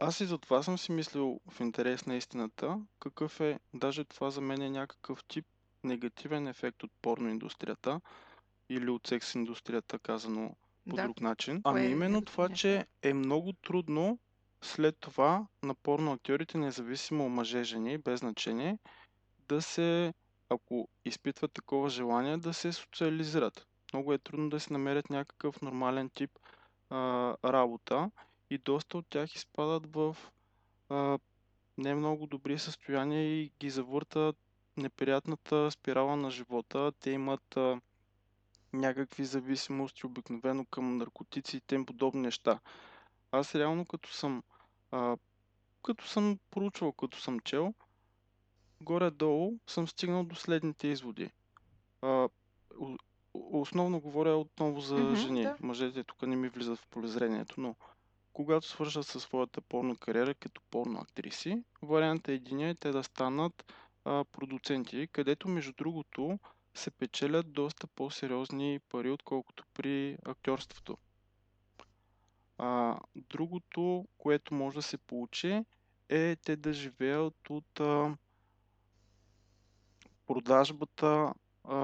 Аз 0.00 0.20
и 0.20 0.26
за 0.26 0.38
това 0.38 0.62
съм 0.62 0.78
си 0.78 0.92
мислил 0.92 1.40
в 1.50 1.60
интерес 1.60 2.06
на 2.06 2.16
истината, 2.16 2.80
какъв 3.00 3.40
е, 3.40 3.58
даже 3.74 4.04
това 4.04 4.30
за 4.30 4.40
мен 4.40 4.62
е 4.62 4.70
някакъв 4.70 5.24
тип 5.24 5.46
негативен 5.84 6.48
ефект 6.48 6.82
от 6.82 6.90
порноиндустрията 7.02 8.00
или 8.68 8.90
от 8.90 9.06
секс 9.06 9.34
индустрията, 9.34 9.98
казано 9.98 10.56
по 10.88 10.96
да. 10.96 11.02
друг 11.02 11.20
начин. 11.20 11.60
Ами 11.64 11.80
е 11.80 11.90
именно 11.90 12.24
това, 12.24 12.48
че 12.48 12.86
е 13.02 13.14
много 13.14 13.52
трудно 13.52 14.18
след 14.62 14.96
това 15.00 15.46
на 15.62 15.74
порноактьорите, 15.74 16.58
независимо 16.58 17.28
мъже, 17.28 17.64
жени, 17.64 17.98
без 17.98 18.20
значение, 18.20 18.78
да 19.48 19.62
се, 19.62 20.14
ако 20.48 20.88
изпитват 21.04 21.52
такова 21.52 21.88
желание, 21.88 22.36
да 22.36 22.54
се 22.54 22.72
социализират. 22.72 23.66
Много 23.92 24.12
е 24.12 24.18
трудно 24.18 24.50
да 24.50 24.60
се 24.60 24.72
намерят 24.72 25.10
някакъв 25.10 25.62
нормален 25.62 26.10
тип 26.10 26.30
а, 26.90 26.96
работа 27.44 28.10
и 28.52 28.58
доста 28.58 28.98
от 28.98 29.06
тях 29.06 29.34
изпадат 29.34 29.94
в 29.94 30.16
а, 30.88 31.18
не 31.78 31.94
много 31.94 32.26
добри 32.26 32.58
състояния 32.58 33.24
и 33.24 33.52
ги 33.60 33.70
завърта 33.70 34.34
неприятната 34.76 35.70
спирала 35.70 36.16
на 36.16 36.30
живота. 36.30 36.92
Те 37.00 37.10
имат 37.10 37.56
а, 37.56 37.80
някакви 38.72 39.24
зависимости, 39.24 40.06
обикновено 40.06 40.64
към 40.64 40.96
наркотици 40.96 41.56
и 41.56 41.60
тем 41.60 41.86
подобни 41.86 42.20
неща. 42.20 42.60
Аз 43.32 43.54
реално 43.54 43.86
като 43.86 44.12
съм 44.12 44.42
а, 44.90 45.16
като 45.82 46.06
съм 46.06 46.38
проучвал, 46.50 46.92
като 46.92 47.20
съм 47.20 47.40
чел, 47.40 47.74
горе-долу 48.80 49.58
съм 49.66 49.88
стигнал 49.88 50.24
до 50.24 50.34
следните 50.34 50.88
изводи. 50.88 51.30
А, 52.02 52.28
основно 53.34 54.00
говоря 54.00 54.36
отново 54.36 54.80
за 54.80 54.96
mm-hmm, 54.96 55.14
жени. 55.14 55.42
Да. 55.42 55.56
Мъжете 55.60 56.04
тук 56.04 56.22
не 56.22 56.36
ми 56.36 56.48
влизат 56.48 56.78
в 56.78 56.86
полезрението, 56.86 57.60
но 57.60 57.76
когато 58.32 58.68
свършат 58.68 59.06
със 59.06 59.22
своята 59.22 59.60
порно 59.60 59.96
кариера 59.96 60.34
като 60.34 60.60
порно 60.70 61.00
актриси, 61.00 61.62
варианта 61.82 62.32
един 62.32 62.60
е 62.60 62.74
те 62.74 62.90
да 62.90 63.02
станат 63.02 63.72
а, 64.04 64.24
продуценти, 64.24 65.08
където 65.12 65.48
между 65.48 65.72
другото 65.72 66.38
се 66.74 66.90
печелят 66.90 67.52
доста 67.52 67.86
по-сериозни 67.86 68.80
пари, 68.88 69.10
отколкото 69.10 69.64
при 69.74 70.18
актьорството. 70.24 70.98
А, 72.58 72.98
другото, 73.16 74.06
което 74.18 74.54
може 74.54 74.76
да 74.76 74.82
се 74.82 74.98
получи, 74.98 75.64
е 76.08 76.36
те 76.36 76.56
да 76.56 76.72
живеят 76.72 77.50
от 77.50 77.80
а, 77.80 78.16
продажбата 80.26 81.34
а, 81.64 81.76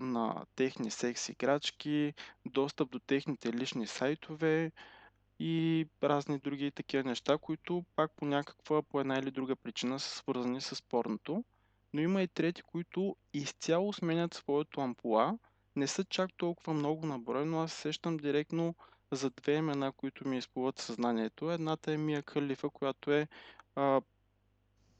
на 0.00 0.44
техни 0.56 0.90
секс 0.90 1.28
играчки, 1.28 2.14
достъп 2.46 2.90
до 2.90 2.98
техните 2.98 3.52
лични 3.52 3.86
сайтове 3.86 4.72
и 5.40 5.86
разни 6.02 6.38
други 6.38 6.70
такива 6.70 7.04
неща, 7.04 7.38
които 7.38 7.84
пак 7.96 8.12
по 8.16 8.24
някаква, 8.24 8.82
по 8.82 9.00
една 9.00 9.18
или 9.18 9.30
друга 9.30 9.56
причина 9.56 10.00
са 10.00 10.16
свързани 10.16 10.60
с 10.60 10.82
порното. 10.82 11.44
Но 11.94 12.00
има 12.00 12.22
и 12.22 12.28
трети, 12.28 12.62
които 12.62 13.16
изцяло 13.32 13.92
сменят 13.92 14.34
своето 14.34 14.80
ампула. 14.80 15.38
Не 15.76 15.86
са 15.86 16.04
чак 16.04 16.30
толкова 16.36 16.74
много 16.74 17.06
на 17.06 17.18
брой, 17.18 17.46
но 17.46 17.60
аз 17.60 17.72
сещам 17.72 18.16
директно 18.16 18.74
за 19.12 19.30
две 19.30 19.54
имена, 19.54 19.92
които 19.92 20.28
ми 20.28 20.38
изплуват 20.38 20.78
съзнанието. 20.78 21.50
Едната 21.50 21.92
е 21.92 21.96
Мия 21.96 22.22
Калифа, 22.22 22.70
която 22.70 23.12
е 23.12 23.28
а, 23.74 24.00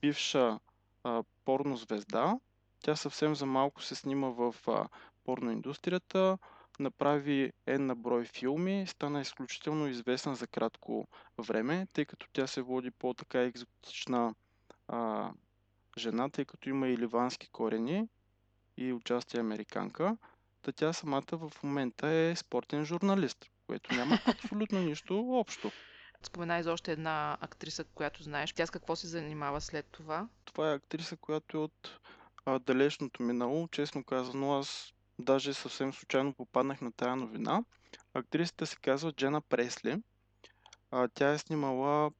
бивша 0.00 0.58
а, 1.04 1.22
порнозвезда. 1.44 2.38
Тя 2.82 2.96
съвсем 2.96 3.34
за 3.34 3.46
малко 3.46 3.82
се 3.82 3.94
снима 3.94 4.28
в 4.28 4.54
а, 4.66 4.88
порноиндустрията, 5.24 6.38
направи 6.78 7.52
една 7.66 7.94
брой 7.94 8.24
филми, 8.24 8.86
стана 8.86 9.20
изключително 9.20 9.88
известна 9.88 10.34
за 10.34 10.46
кратко 10.46 11.08
време, 11.38 11.86
тъй 11.92 12.04
като 12.04 12.26
тя 12.32 12.46
се 12.46 12.62
води 12.62 12.90
по-така 12.90 13.42
екзотична 13.42 14.34
а, 14.88 15.30
жена, 15.98 16.28
тъй 16.28 16.44
като 16.44 16.68
има 16.68 16.88
и 16.88 16.98
ливански 16.98 17.48
корени 17.48 18.08
и 18.76 18.92
участие 18.92 19.40
американка. 19.40 20.16
Та 20.62 20.72
тя 20.72 20.92
самата 20.92 21.32
в 21.32 21.52
момента 21.62 22.08
е 22.08 22.36
спортен 22.36 22.84
журналист, 22.84 23.46
което 23.66 23.94
няма 23.94 24.18
абсолютно 24.26 24.80
нищо 24.80 25.30
общо. 25.30 25.70
Спомена 26.22 26.62
за 26.62 26.72
още 26.72 26.92
една 26.92 27.38
актриса, 27.40 27.84
която 27.84 28.22
знаеш. 28.22 28.52
Тя 28.52 28.66
с 28.66 28.70
какво 28.70 28.96
се 28.96 29.06
занимава 29.06 29.60
след 29.60 29.86
това? 29.86 30.28
Това 30.44 30.70
е 30.70 30.74
актриса, 30.74 31.16
която 31.16 31.56
е 31.56 31.60
от 31.60 32.00
а, 32.44 32.58
далечното 32.58 33.22
минало. 33.22 33.68
Честно 33.68 34.04
казано, 34.04 34.58
аз 34.58 34.92
даже 35.20 35.54
съвсем 35.54 35.92
случайно 35.92 36.34
попаднах 36.34 36.80
на 36.80 36.92
тая 36.92 37.16
новина. 37.16 37.64
Актрисата 38.14 38.66
се 38.66 38.76
казва 38.76 39.12
Джена 39.12 39.40
Пресли. 39.40 40.02
А, 40.90 41.08
тя 41.08 41.30
е 41.30 41.38
снимала 41.38 42.10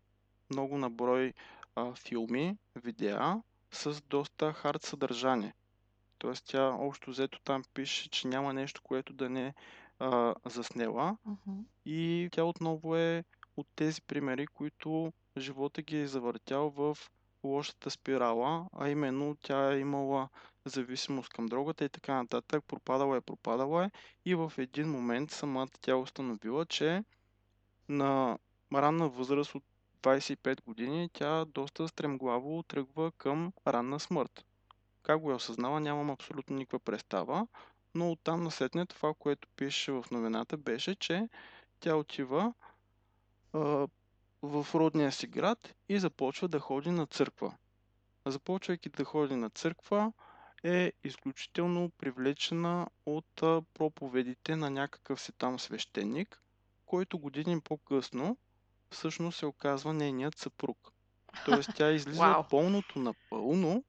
много 0.50 0.78
наброй 0.78 1.32
а, 1.74 1.94
филми, 1.94 2.56
видеа 2.76 3.42
с 3.70 4.02
доста 4.02 4.52
хард 4.52 4.82
съдържание. 4.82 5.54
Тоест 6.18 6.44
тя 6.46 6.68
общо 6.68 7.10
взето 7.10 7.40
там 7.40 7.64
пише, 7.74 8.10
че 8.10 8.28
няма 8.28 8.52
нещо, 8.52 8.82
което 8.82 9.12
да 9.12 9.30
не 9.30 9.46
е 9.46 9.54
заснела. 10.46 11.16
Uh-huh. 11.28 11.64
И 11.84 12.28
тя 12.32 12.44
отново 12.44 12.96
е 12.96 13.24
от 13.56 13.66
тези 13.76 14.02
примери, 14.02 14.46
които 14.46 15.12
живота 15.38 15.82
ги 15.82 16.00
е 16.00 16.06
завъртял 16.06 16.70
в 16.70 16.98
лошата 17.44 17.90
спирала, 17.90 18.66
а 18.72 18.88
именно 18.88 19.36
тя 19.42 19.72
е 19.72 19.78
имала 19.78 20.28
зависимост 20.64 21.28
към 21.28 21.46
дрогата 21.46 21.84
и 21.84 21.88
така 21.88 22.14
нататък, 22.14 22.64
пропадала 22.66 23.16
е, 23.16 23.20
пропадала 23.20 23.84
е 23.84 23.90
и 24.24 24.34
в 24.34 24.52
един 24.58 24.90
момент 24.90 25.30
самата 25.30 25.68
тя 25.80 25.96
установила, 25.96 26.66
че 26.66 27.04
на 27.88 28.38
ранна 28.74 29.08
възраст 29.08 29.54
от 29.54 29.64
25 30.02 30.62
години 30.64 31.10
тя 31.12 31.44
доста 31.44 31.88
стремглаво 31.88 32.62
тръгва 32.62 33.12
към 33.12 33.52
ранна 33.66 34.00
смърт. 34.00 34.44
Как 35.02 35.20
го 35.20 35.30
е 35.30 35.34
осъзнала, 35.34 35.80
нямам 35.80 36.10
абсолютно 36.10 36.56
никаква 36.56 36.78
представа, 36.78 37.46
но 37.94 38.12
оттам 38.12 38.42
насетне 38.42 38.86
това, 38.86 39.14
което 39.18 39.48
пише 39.56 39.92
в 39.92 40.04
новината, 40.10 40.56
беше, 40.56 40.94
че 40.94 41.28
тя 41.80 41.96
отива 41.96 42.54
в 44.42 44.66
родния 44.74 45.12
си 45.12 45.26
град 45.26 45.74
и 45.88 45.98
започва 45.98 46.48
да 46.48 46.58
ходи 46.58 46.90
на 46.90 47.06
църква. 47.06 47.54
Започвайки 48.26 48.88
да 48.88 49.04
ходи 49.04 49.36
на 49.36 49.50
църква, 49.50 50.12
е 50.62 50.92
изключително 51.04 51.90
привлечена 51.90 52.86
от 53.06 53.42
а, 53.42 53.62
проповедите 53.74 54.56
на 54.56 54.70
някакъв 54.70 55.20
си 55.20 55.32
там 55.32 55.58
свещеник, 55.58 56.42
който 56.86 57.18
години 57.18 57.60
по-късно 57.60 58.36
всъщност 58.90 59.38
се 59.38 59.46
оказва 59.46 59.92
нейният 59.92 60.38
съпруг. 60.38 60.92
Тоест 61.44 61.70
тя 61.76 61.90
излиза 61.92 62.26
от 62.38 62.50
пълното 62.50 62.98
напълно, 62.98 63.84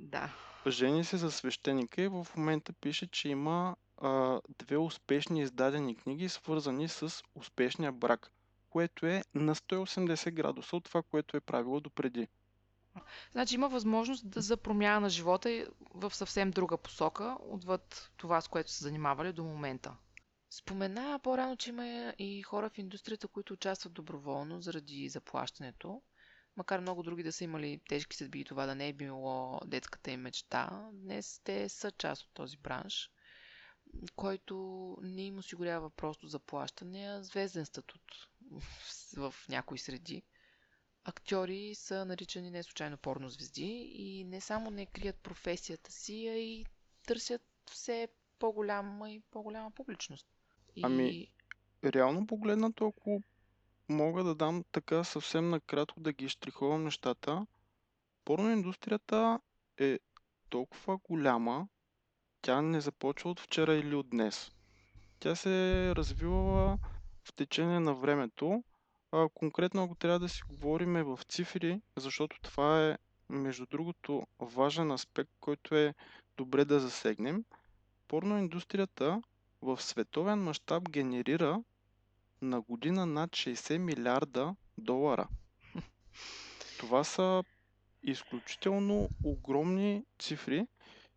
да. 0.00 0.34
жени 0.66 1.04
се 1.04 1.16
за 1.16 1.30
свещеника 1.30 2.02
и 2.02 2.08
в 2.08 2.26
момента 2.36 2.72
пише, 2.72 3.06
че 3.06 3.28
има 3.28 3.76
а, 3.98 4.40
две 4.58 4.76
успешни 4.76 5.40
издадени 5.40 5.96
книги, 5.96 6.28
свързани 6.28 6.88
с 6.88 7.22
успешния 7.34 7.92
брак, 7.92 8.32
което 8.70 9.06
е 9.06 9.22
на 9.34 9.54
180 9.54 10.30
градуса 10.30 10.76
от 10.76 10.84
това, 10.84 11.02
което 11.02 11.36
е 11.36 11.40
правило 11.40 11.80
допреди. 11.80 12.28
Значи 13.32 13.54
има 13.54 13.68
възможност 13.68 14.30
да 14.30 14.40
за 14.40 14.56
промяна 14.56 15.00
на 15.00 15.10
живота 15.10 15.66
в 15.94 16.14
съвсем 16.14 16.50
друга 16.50 16.78
посока, 16.78 17.36
отвъд 17.40 18.10
това, 18.16 18.40
с 18.40 18.48
което 18.48 18.70
са 18.70 18.84
занимавали 18.84 19.32
до 19.32 19.44
момента. 19.44 19.96
Спомена 20.50 21.20
по-рано, 21.22 21.56
че 21.56 21.70
има 21.70 21.86
и 22.18 22.42
хора 22.42 22.70
в 22.70 22.78
индустрията, 22.78 23.28
които 23.28 23.52
участват 23.52 23.92
доброволно 23.92 24.60
заради 24.60 25.08
заплащането. 25.08 26.02
Макар 26.56 26.80
много 26.80 27.02
други 27.02 27.22
да 27.22 27.32
са 27.32 27.44
имали 27.44 27.80
тежки 27.88 28.16
съдби 28.16 28.40
и 28.40 28.44
това 28.44 28.66
да 28.66 28.74
не 28.74 28.88
е 28.88 28.92
било 28.92 29.60
детската 29.66 30.10
им 30.10 30.20
мечта, 30.20 30.88
днес 30.92 31.40
те 31.44 31.68
са 31.68 31.90
част 31.90 32.22
от 32.22 32.30
този 32.34 32.56
бранш, 32.56 33.10
който 34.16 34.56
не 35.02 35.22
им 35.22 35.38
осигурява 35.38 35.90
просто 35.90 36.26
заплащане, 36.26 37.06
а 37.06 37.22
звезден 37.22 37.66
статут 37.66 38.02
в, 39.16 39.34
някои 39.48 39.78
среди. 39.78 40.22
Актьори 41.06 41.74
са 41.74 42.04
наричани 42.04 42.50
не 42.50 42.62
случайно 42.62 42.96
порно 42.96 43.28
звезди 43.28 43.66
и 43.94 44.24
не 44.24 44.40
само 44.40 44.70
не 44.70 44.86
крият 44.86 45.16
професията 45.16 45.92
си, 45.92 46.28
а 46.28 46.34
и 46.34 46.64
търсят 47.06 47.42
все 47.70 48.08
по-голяма 48.38 49.10
и 49.10 49.20
по-голяма 49.20 49.70
публичност. 49.70 50.26
И... 50.76 50.80
Ами, 50.84 51.28
реално 51.84 52.26
погледнато, 52.26 52.86
ако 52.88 53.22
мога 53.88 54.24
да 54.24 54.34
дам 54.34 54.64
така 54.72 55.04
съвсем 55.04 55.50
накратко 55.50 56.00
да 56.00 56.12
ги 56.12 56.28
штрихувам 56.28 56.84
нещата, 56.84 57.46
Порноиндустрията 58.26 59.40
е 59.78 59.98
толкова 60.48 60.96
голяма, 60.98 61.68
тя 62.42 62.62
не 62.62 62.80
започва 62.80 63.30
от 63.30 63.40
вчера 63.40 63.74
или 63.74 63.94
от 63.94 64.10
днес. 64.10 64.50
Тя 65.18 65.34
се 65.34 65.50
е 65.88 65.94
развивала 65.94 66.78
в 67.24 67.32
течение 67.32 67.80
на 67.80 67.94
времето. 67.94 68.64
А, 69.12 69.28
конкретно, 69.28 69.84
ако 69.84 69.94
трябва 69.94 70.18
да 70.18 70.28
си 70.28 70.40
говорим 70.48 70.92
в 70.94 71.18
цифри, 71.24 71.80
защото 71.96 72.40
това 72.40 72.84
е, 72.84 72.98
между 73.28 73.66
другото, 73.66 74.26
важен 74.40 74.90
аспект, 74.90 75.30
който 75.40 75.74
е 75.74 75.94
добре 76.36 76.64
да 76.64 76.80
засегнем. 76.80 77.44
Порноиндустрията 78.08 79.22
в 79.62 79.82
световен 79.82 80.38
мащаб 80.38 80.88
генерира 80.90 81.62
на 82.42 82.60
година 82.60 83.06
над 83.06 83.30
60 83.30 83.78
милиарда 83.78 84.54
долара. 84.78 85.28
Това 86.78 87.04
са 87.04 87.44
изключително 88.02 89.08
огромни 89.24 90.04
цифри 90.18 90.66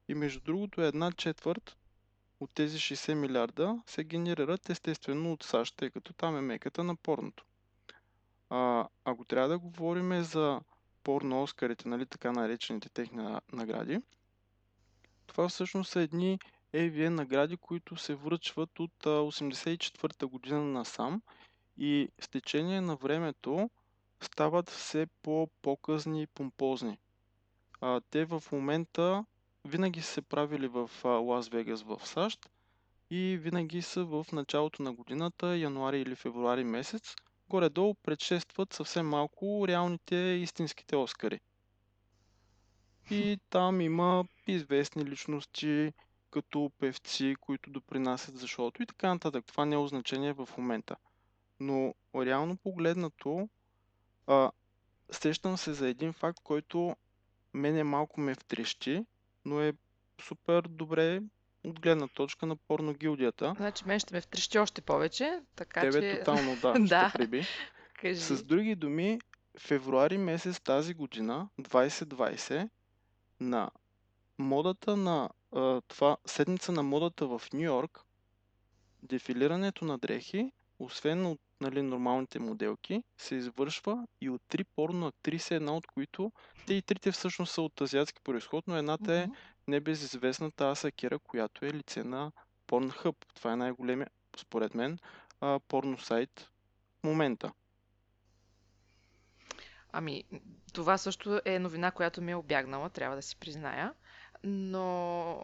и 0.08 0.14
между 0.14 0.40
другото 0.40 0.82
една 0.82 1.12
четвърт 1.12 1.78
от 2.40 2.52
тези 2.52 2.78
60 2.78 3.14
милиарда 3.14 3.82
се 3.86 4.04
генерират 4.04 4.70
естествено 4.70 5.34
от 5.34 5.44
САЩ, 5.44 5.76
тъй 5.78 5.90
като 5.90 6.14
там 6.14 6.38
е 6.38 6.42
меката 6.42 6.84
на 6.84 6.96
порното. 6.96 7.46
А, 8.50 8.88
ако 9.06 9.26
трябва 9.26 9.50
да 9.50 9.60
говорим 9.60 10.24
за 10.24 10.62
порно 11.04 11.44
Оскарите, 11.44 11.90
нали, 11.90 12.06
така 12.06 12.32
наречените 12.32 12.90
техни 12.90 13.38
награди, 13.54 14.00
това 15.28 15.50
всъщност 15.50 15.92
са 15.92 16.02
едни 16.02 16.40
AVN 16.74 17.10
награди, 17.10 17.58
които 17.58 17.96
се 17.96 18.16
връчват 18.16 18.80
от 18.80 18.92
1984 19.04 20.26
година 20.26 20.64
насам 20.64 21.22
и 21.78 22.10
с 22.20 22.30
течение 22.30 22.82
на 22.82 22.96
времето 22.96 23.70
стават 24.22 24.70
все 24.70 25.08
по-показни 25.22 26.22
и 26.22 26.28
помпозни. 26.28 26.98
А, 27.82 28.02
те 28.10 28.26
в 28.26 28.44
момента 28.52 29.26
винаги 29.66 30.02
са 30.02 30.12
се 30.14 30.22
правили 30.22 30.68
в 30.68 30.92
Лас 31.04 31.50
Вегас 31.50 31.82
в 31.82 32.02
САЩ 32.04 32.50
и 33.10 33.38
винаги 33.42 33.82
са 33.82 34.04
в 34.04 34.26
началото 34.32 34.84
на 34.84 34.94
годината, 34.94 35.58
януари 35.58 36.02
или 36.02 36.16
февруари 36.16 36.64
месец. 36.64 37.16
Горе-долу 37.50 37.94
предшестват 37.94 38.74
съвсем 38.74 39.08
малко 39.08 39.66
реалните 39.68 40.16
истинските 40.16 40.96
Оскари. 40.96 41.40
И 43.12 43.40
там 43.50 43.82
има 43.82 44.26
известни 44.48 45.06
личности, 45.06 45.94
като 46.32 46.72
певци, 46.80 47.36
които 47.42 47.70
допринасят 47.70 48.38
за 48.38 48.48
шоуто 48.48 48.84
и 48.84 48.86
така 48.86 49.14
нататък. 49.14 49.46
Това 49.46 49.66
не 49.66 49.76
е 49.76 49.78
означение 49.78 50.34
в 50.34 50.50
момента. 50.58 50.96
Но 51.60 51.94
реално 52.16 52.58
погледнато, 52.58 53.50
а, 54.28 54.52
сещам 55.12 55.58
се 55.58 55.74
за 55.74 55.88
един 55.88 56.14
факт, 56.14 56.40
който 56.44 56.96
мене 57.54 57.84
малко 57.84 58.20
ме 58.20 58.36
втрещи, 58.36 59.06
но 59.46 59.62
е 59.62 59.74
супер 60.22 60.62
добре 60.62 61.22
от 61.64 61.80
гледна 61.80 62.08
точка 62.08 62.46
на 62.46 62.56
порногилдията. 62.56 63.54
Значи 63.58 63.84
мен 63.88 64.00
ще 64.00 64.14
ме 64.14 64.22
втрещи 64.22 64.60
още 64.60 64.82
повече, 64.82 65.40
така 65.56 65.82
Тебе 65.82 66.02
че... 66.02 66.20
тотално 66.20 66.56
да, 66.56 66.74
да. 66.80 67.10
ще 67.10 67.18
приби. 67.18 67.46
Кажи. 68.02 68.22
С 68.22 68.44
други 68.44 68.76
думи, 68.76 69.20
февруари 69.60 70.18
месец 70.18 70.60
тази 70.60 70.94
година, 70.94 71.50
2020, 71.62 72.70
на 73.40 73.72
модата 74.38 74.98
на 74.98 75.30
а, 75.52 75.82
това 75.82 76.18
седмица 76.26 76.72
на 76.72 76.84
модата 76.84 77.28
в 77.28 77.42
Нью 77.54 77.62
Йорк, 77.62 78.02
дефилирането 79.04 79.86
на 79.86 79.98
дрехи, 79.98 80.52
освен 80.80 81.26
от 81.26 81.40
нали, 81.62 81.82
нормалните 81.82 82.40
моделки, 82.40 83.04
се 83.18 83.36
извършва 83.36 84.08
и 84.22 84.30
от 84.30 84.42
три 84.48 84.64
порно 84.64 85.08
актриси, 85.08 85.54
една 85.54 85.76
от 85.76 85.88
които 85.88 86.32
те 86.68 86.74
и 86.74 86.82
трите 86.82 87.12
всъщност 87.12 87.54
са 87.54 87.62
от 87.62 87.82
азиатски 87.82 88.22
происход, 88.24 88.68
но 88.68 88.76
едната 88.76 89.16
е 89.16 89.28
небезизвестната 89.68 90.70
Аса 90.70 90.92
Кера, 90.92 91.20
която 91.20 91.66
е 91.66 91.74
лице 91.74 92.04
на 92.04 92.32
Pornhub. 92.68 93.16
Това 93.36 93.54
е 93.54 93.56
най-големия, 93.56 94.08
според 94.38 94.76
мен, 94.76 95.00
а, 95.42 95.60
порно 95.68 95.98
сайт 95.98 96.50
в 97.00 97.04
момента. 97.04 97.52
Ами, 99.92 100.24
това 100.74 100.98
също 100.98 101.42
е 101.46 101.60
новина, 101.60 101.92
която 101.92 102.22
ми 102.22 102.32
е 102.32 102.36
обягнала, 102.36 102.90
трябва 102.90 103.16
да 103.16 103.22
си 103.22 103.36
призная. 103.36 103.94
Но 104.44 104.92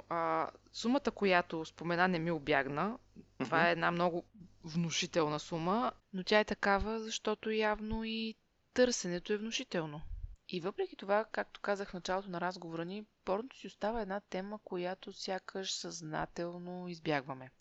а, 0.09 0.49
сумата, 0.71 1.11
която 1.15 1.65
спомена, 1.65 2.07
не 2.07 2.19
ми 2.19 2.31
обягна. 2.31 2.97
Това 3.39 3.67
е 3.67 3.71
една 3.71 3.91
много 3.91 4.23
внушителна 4.63 5.39
сума, 5.39 5.91
но 6.13 6.23
тя 6.23 6.39
е 6.39 6.45
такава, 6.45 6.99
защото 6.99 7.51
явно 7.51 8.03
и 8.03 8.35
търсенето 8.73 9.33
е 9.33 9.37
внушително. 9.37 10.01
И 10.49 10.61
въпреки 10.61 10.95
това, 10.95 11.25
както 11.25 11.61
казах 11.61 11.89
в 11.89 11.93
началото 11.93 12.29
на 12.29 12.41
разговора 12.41 12.85
ни, 12.85 13.05
порното 13.25 13.57
си 13.57 13.67
остава 13.67 14.01
една 14.01 14.19
тема, 14.19 14.59
която 14.63 15.13
сякаш 15.13 15.73
съзнателно 15.73 16.87
избягваме. 16.87 17.51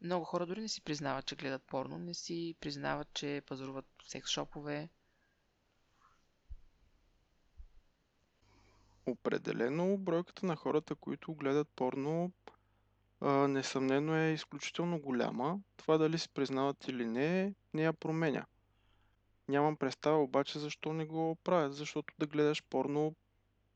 Много 0.00 0.24
хора 0.24 0.46
дори 0.46 0.60
не 0.60 0.68
си 0.68 0.80
признават, 0.80 1.26
че 1.26 1.36
гледат 1.36 1.62
порно, 1.62 1.98
не 1.98 2.14
си 2.14 2.54
признават, 2.60 3.08
че 3.14 3.42
пазаруват 3.46 3.86
в 4.02 4.10
секс 4.10 4.30
шопове. 4.30 4.88
Определено 9.10 9.98
бройката 9.98 10.46
на 10.46 10.56
хората, 10.56 10.94
които 10.94 11.34
гледат 11.34 11.68
порно, 11.68 12.32
а, 13.20 13.30
несъмнено 13.48 14.16
е 14.16 14.32
изключително 14.32 15.00
голяма. 15.00 15.58
Това 15.76 15.98
дали 15.98 16.18
си 16.18 16.28
признават 16.28 16.88
или 16.88 17.06
не, 17.06 17.54
не 17.74 17.82
я 17.82 17.92
променя. 17.92 18.46
Нямам 19.48 19.76
представа 19.76 20.22
обаче 20.22 20.58
защо 20.58 20.92
не 20.92 21.06
го 21.06 21.36
правят, 21.44 21.74
защото 21.74 22.14
да 22.18 22.26
гледаш 22.26 22.62
порно 22.62 23.14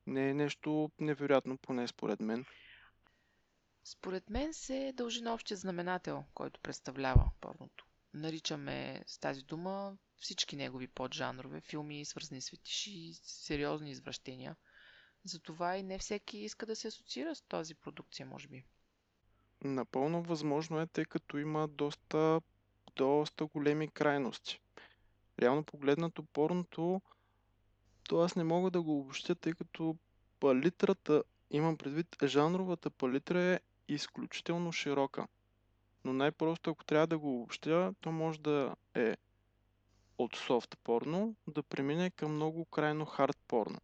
не 0.07 0.31
е 0.31 0.35
нещо 0.35 0.91
невероятно, 0.99 1.59
поне 1.59 1.89
според 1.89 2.21
мен. 2.21 2.45
Според 3.85 4.31
мен 4.31 4.55
се 4.55 4.93
дължи 4.95 5.23
на 5.23 5.35
общия 5.35 5.57
знаменател, 5.57 6.25
който 6.35 6.61
представлява 6.61 7.31
порното. 7.41 7.87
Наричаме 8.15 9.03
с 9.07 9.19
тази 9.19 9.43
дума 9.43 9.97
всички 10.17 10.57
негови 10.57 10.89
поджанрове, 10.89 11.61
филми, 11.61 12.05
свързани 12.05 12.41
с 12.41 12.51
фетиши, 12.51 13.13
сериозни 13.23 13.91
извращения. 13.91 14.57
Затова 15.25 15.77
и 15.77 15.83
не 15.83 15.99
всеки 15.99 16.39
иска 16.39 16.67
да 16.67 16.77
се 16.77 16.89
асоциира 16.89 17.35
с 17.35 17.43
тази 17.43 17.75
продукция, 17.75 18.27
може 18.27 18.49
би. 18.49 18.65
Напълно 19.65 20.23
възможно 20.23 20.81
е, 20.81 20.87
тъй 20.87 21.05
като 21.05 21.39
има 21.39 21.69
доста, 21.69 22.41
доста 22.97 23.47
големи 23.47 23.89
крайности. 23.89 24.61
Реално 25.39 25.65
погледнато 25.65 26.23
порното, 26.23 27.03
то 28.09 28.21
аз 28.21 28.37
не 28.37 28.45
мога 28.45 28.71
да 28.71 28.83
го 28.83 28.99
обобщя, 28.99 29.35
тъй 29.35 29.53
като 29.53 29.97
палитрата, 30.41 31.23
имам 31.51 31.77
предвид, 31.77 32.17
жанровата 32.25 32.91
палитра 32.91 33.41
е 33.41 33.61
изключително 33.89 34.73
широка. 34.73 35.27
Но 36.05 36.13
най-просто, 36.13 36.71
ако 36.71 36.85
трябва 36.85 37.07
да 37.07 37.19
го 37.19 37.37
обобщя, 37.37 37.95
то 38.01 38.13
може 38.13 38.41
да 38.41 38.77
е 38.95 39.17
от 40.19 40.37
софт 40.37 40.79
порно 40.85 41.37
да 41.49 41.63
премине 41.63 42.11
към 42.11 42.35
много 42.35 42.65
крайно 42.65 43.05
хард 43.05 43.39
порно. 43.49 43.79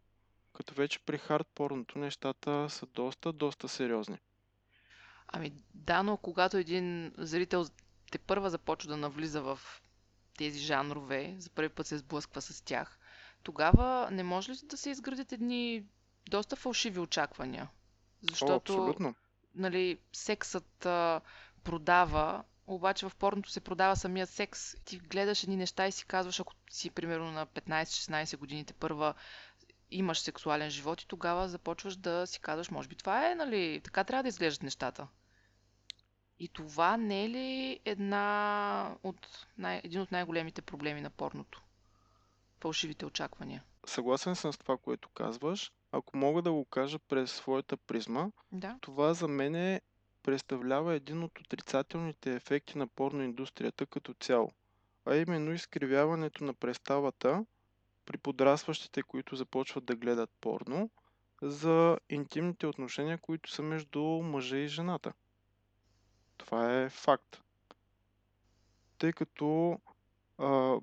Като 0.61 0.73
вече 0.73 0.99
при 0.99 1.17
хард 1.17 1.47
порното 1.55 1.99
нещата 1.99 2.69
са 2.69 2.85
доста, 2.85 3.33
доста 3.33 3.67
сериозни. 3.67 4.17
Ами 5.27 5.51
да, 5.73 6.03
но 6.03 6.17
когато 6.17 6.57
един 6.57 7.13
зрител 7.17 7.65
те 8.11 8.17
първа 8.17 8.49
започва 8.49 8.89
да 8.89 8.97
навлиза 8.97 9.41
в 9.41 9.59
тези 10.37 10.59
жанрове, 10.59 11.35
за 11.37 11.49
първи 11.49 11.69
път 11.69 11.87
се 11.87 11.97
сблъсква 11.97 12.41
с 12.41 12.61
тях, 12.61 12.99
тогава 13.43 14.09
не 14.11 14.23
може 14.23 14.51
ли 14.51 14.55
да 14.63 14.77
се 14.77 14.89
изградят 14.89 15.31
едни 15.31 15.85
доста 16.29 16.55
фалшиви 16.55 16.99
очаквания? 16.99 17.63
О, 17.63 18.27
Защото 18.29 18.73
абсолютно. 18.73 19.15
нали, 19.55 19.99
сексът 20.13 20.85
а, 20.85 21.21
продава, 21.63 22.43
обаче 22.67 23.09
в 23.09 23.15
порното 23.15 23.49
се 23.49 23.61
продава 23.61 23.95
самия 23.95 24.27
секс. 24.27 24.75
Ти 24.85 24.97
гледаш 24.99 25.43
едни 25.43 25.55
неща 25.55 25.87
и 25.87 25.91
си 25.91 26.05
казваш, 26.05 26.39
ако 26.39 26.53
си 26.69 26.89
примерно 26.89 27.31
на 27.31 27.47
15-16 27.47 28.37
годините 28.37 28.73
първа 28.73 29.13
имаш 29.91 30.19
сексуален 30.19 30.69
живот 30.69 31.01
и 31.01 31.07
тогава 31.07 31.47
започваш 31.47 31.95
да 31.95 32.27
си 32.27 32.39
казваш, 32.39 32.71
може 32.71 32.87
би 32.87 32.95
това 32.95 33.31
е, 33.31 33.35
нали, 33.35 33.81
така 33.83 34.03
трябва 34.03 34.23
да 34.23 34.29
изглеждат 34.29 34.63
нещата. 34.63 35.07
И 36.39 36.47
това 36.47 36.97
не 36.97 37.25
е 37.25 37.29
ли 37.29 37.79
една 37.85 38.95
от 39.03 39.27
най- 39.57 39.81
един 39.83 40.01
от 40.01 40.11
най-големите 40.11 40.61
проблеми 40.61 41.01
на 41.01 41.09
порното? 41.09 41.61
Фалшивите 42.59 43.05
очаквания. 43.05 43.63
Съгласен 43.85 44.35
съм 44.35 44.53
с 44.53 44.57
това, 44.57 44.77
което 44.77 45.09
казваш. 45.09 45.71
Ако 45.91 46.17
мога 46.17 46.41
да 46.41 46.51
го 46.51 46.65
кажа 46.65 46.99
през 46.99 47.31
своята 47.31 47.77
призма, 47.77 48.27
Да. 48.51 48.77
това 48.81 49.13
за 49.13 49.27
мен 49.27 49.55
е, 49.55 49.81
представлява 50.23 50.93
един 50.93 51.23
от 51.23 51.39
отрицателните 51.39 52.35
ефекти 52.35 52.77
на 52.77 52.87
порноиндустрията 52.87 53.85
като 53.85 54.13
цяло, 54.13 54.51
а 55.05 55.15
именно 55.15 55.51
изкривяването 55.53 56.43
на 56.43 56.53
представата 56.53 57.45
при 58.05 58.17
подрастващите, 58.17 59.03
които 59.03 59.35
започват 59.35 59.85
да 59.85 59.95
гледат 59.95 60.29
порно, 60.41 60.89
за 61.41 61.97
интимните 62.09 62.67
отношения, 62.67 63.17
които 63.17 63.51
са 63.51 63.61
между 63.61 64.01
мъжа 64.03 64.57
и 64.57 64.67
жената. 64.67 65.13
Това 66.37 66.81
е 66.81 66.89
факт. 66.89 67.41
Тъй 68.97 69.13
като 69.13 69.79
а, 70.37 70.79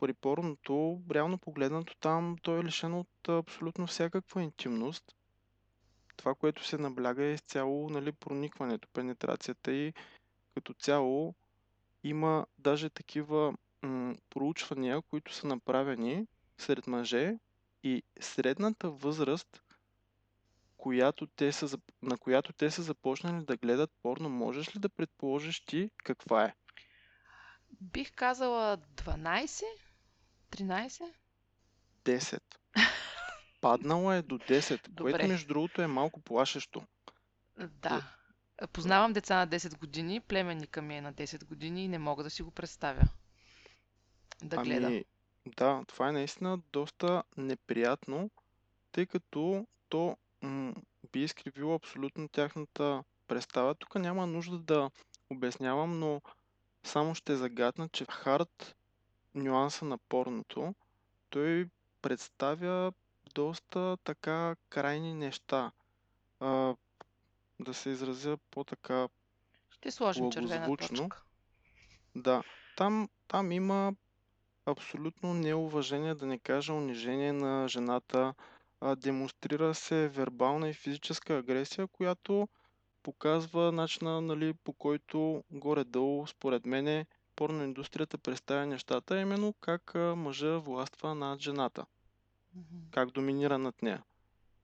при 0.00 0.12
порното, 0.12 1.00
реално 1.10 1.38
погледнато 1.38 1.96
там, 1.96 2.36
той 2.42 2.60
е 2.60 2.64
лишен 2.64 2.94
от 2.94 3.28
абсолютно 3.28 3.86
всякаква 3.86 4.42
интимност. 4.42 5.14
Това, 6.16 6.34
което 6.34 6.64
се 6.64 6.78
набляга 6.78 7.24
е 7.24 7.32
изцяло 7.32 7.90
нали, 7.90 8.12
проникването, 8.12 8.88
пенетрацията 8.92 9.72
и 9.72 9.92
като 10.54 10.74
цяло 10.74 11.34
има 12.04 12.46
даже 12.58 12.90
такива 12.90 13.54
м- 13.82 14.14
проучвания, 14.30 15.02
които 15.02 15.34
са 15.34 15.46
направени 15.46 16.26
сред 16.60 16.86
мъже 16.86 17.38
и 17.82 18.02
средната 18.20 18.90
възраст, 18.90 19.62
която 20.76 21.26
те 21.26 21.52
са, 21.52 21.78
на 22.02 22.18
която 22.18 22.52
те 22.52 22.70
са 22.70 22.82
започнали 22.82 23.44
да 23.44 23.56
гледат 23.56 23.90
порно, 24.02 24.28
можеш 24.28 24.76
ли 24.76 24.80
да 24.80 24.88
предположиш 24.88 25.60
ти 25.60 25.90
каква 26.04 26.44
е? 26.44 26.54
Бих 27.80 28.12
казала 28.12 28.78
12, 28.96 29.62
13. 30.50 31.12
10. 32.04 32.40
Паднало 33.60 34.12
е 34.12 34.22
до 34.22 34.38
10, 34.38 34.88
Добре. 34.88 35.12
което 35.12 35.28
между 35.28 35.48
другото 35.48 35.82
е 35.82 35.86
малко 35.86 36.20
плашещо. 36.20 36.82
Да. 37.58 38.02
Познавам 38.72 39.12
деца 39.12 39.36
на 39.36 39.48
10 39.48 39.78
години, 39.78 40.20
племенника 40.20 40.82
ми 40.82 40.96
е 40.96 41.00
на 41.00 41.12
10 41.14 41.44
години 41.44 41.84
и 41.84 41.88
не 41.88 41.98
мога 41.98 42.22
да 42.22 42.30
си 42.30 42.42
го 42.42 42.50
представя. 42.50 43.02
Да 44.42 44.56
гледа. 44.56 44.86
Ами, 44.86 45.04
да, 45.46 45.84
това 45.88 46.08
е 46.08 46.12
наистина 46.12 46.58
доста 46.72 47.22
неприятно, 47.36 48.30
тъй 48.92 49.06
като 49.06 49.66
то 49.88 50.16
м- 50.42 50.74
би 51.12 51.22
изкривило 51.22 51.74
абсолютно 51.74 52.28
тяхната 52.28 53.04
представа. 53.28 53.74
Тук 53.74 53.94
няма 53.94 54.26
нужда 54.26 54.58
да 54.58 54.90
обяснявам, 55.30 55.98
но 55.98 56.20
само 56.84 57.14
ще 57.14 57.36
загадна, 57.36 57.88
че 57.88 58.06
хард 58.10 58.76
нюанса 59.34 59.84
на 59.84 59.98
порното, 59.98 60.74
той 61.30 61.68
представя 62.02 62.92
доста 63.34 63.96
така 64.04 64.56
крайни 64.68 65.14
неща. 65.14 65.72
А, 66.40 66.74
да 67.60 67.74
се 67.74 67.90
изразя 67.90 68.38
по-така 68.50 69.08
Ще 69.70 69.90
сложим 69.90 70.30
червена 70.32 70.66
благозвучно. 70.66 71.08
точка. 71.08 71.22
Да, 72.16 72.42
там, 72.76 73.08
там 73.28 73.52
има 73.52 73.94
абсолютно 74.70 75.34
неуважение, 75.34 76.14
да 76.14 76.26
не 76.26 76.38
кажа 76.38 76.72
унижение 76.72 77.32
на 77.32 77.68
жената. 77.68 78.34
А, 78.80 78.96
демонстрира 78.96 79.74
се 79.74 80.08
вербална 80.08 80.68
и 80.68 80.74
физическа 80.74 81.38
агресия, 81.38 81.86
която 81.86 82.48
показва 83.02 83.72
начина, 83.72 84.20
нали, 84.20 84.54
по 84.54 84.72
който 84.72 85.44
горе-долу, 85.50 86.26
според 86.26 86.66
мен, 86.66 87.06
порноиндустрията 87.36 88.18
представя 88.18 88.66
нещата, 88.66 89.20
именно 89.20 89.52
как 89.52 89.94
а, 89.94 90.14
мъжа 90.16 90.58
властва 90.58 91.14
над 91.14 91.40
жената, 91.40 91.86
как 92.90 93.10
доминира 93.10 93.58
над 93.58 93.82
нея. 93.82 94.02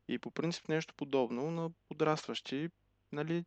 И 0.08 0.18
по 0.18 0.30
принцип 0.30 0.68
нещо 0.68 0.94
подобно 0.94 1.50
на 1.50 1.70
подрастващи, 1.88 2.68
нали, 3.12 3.44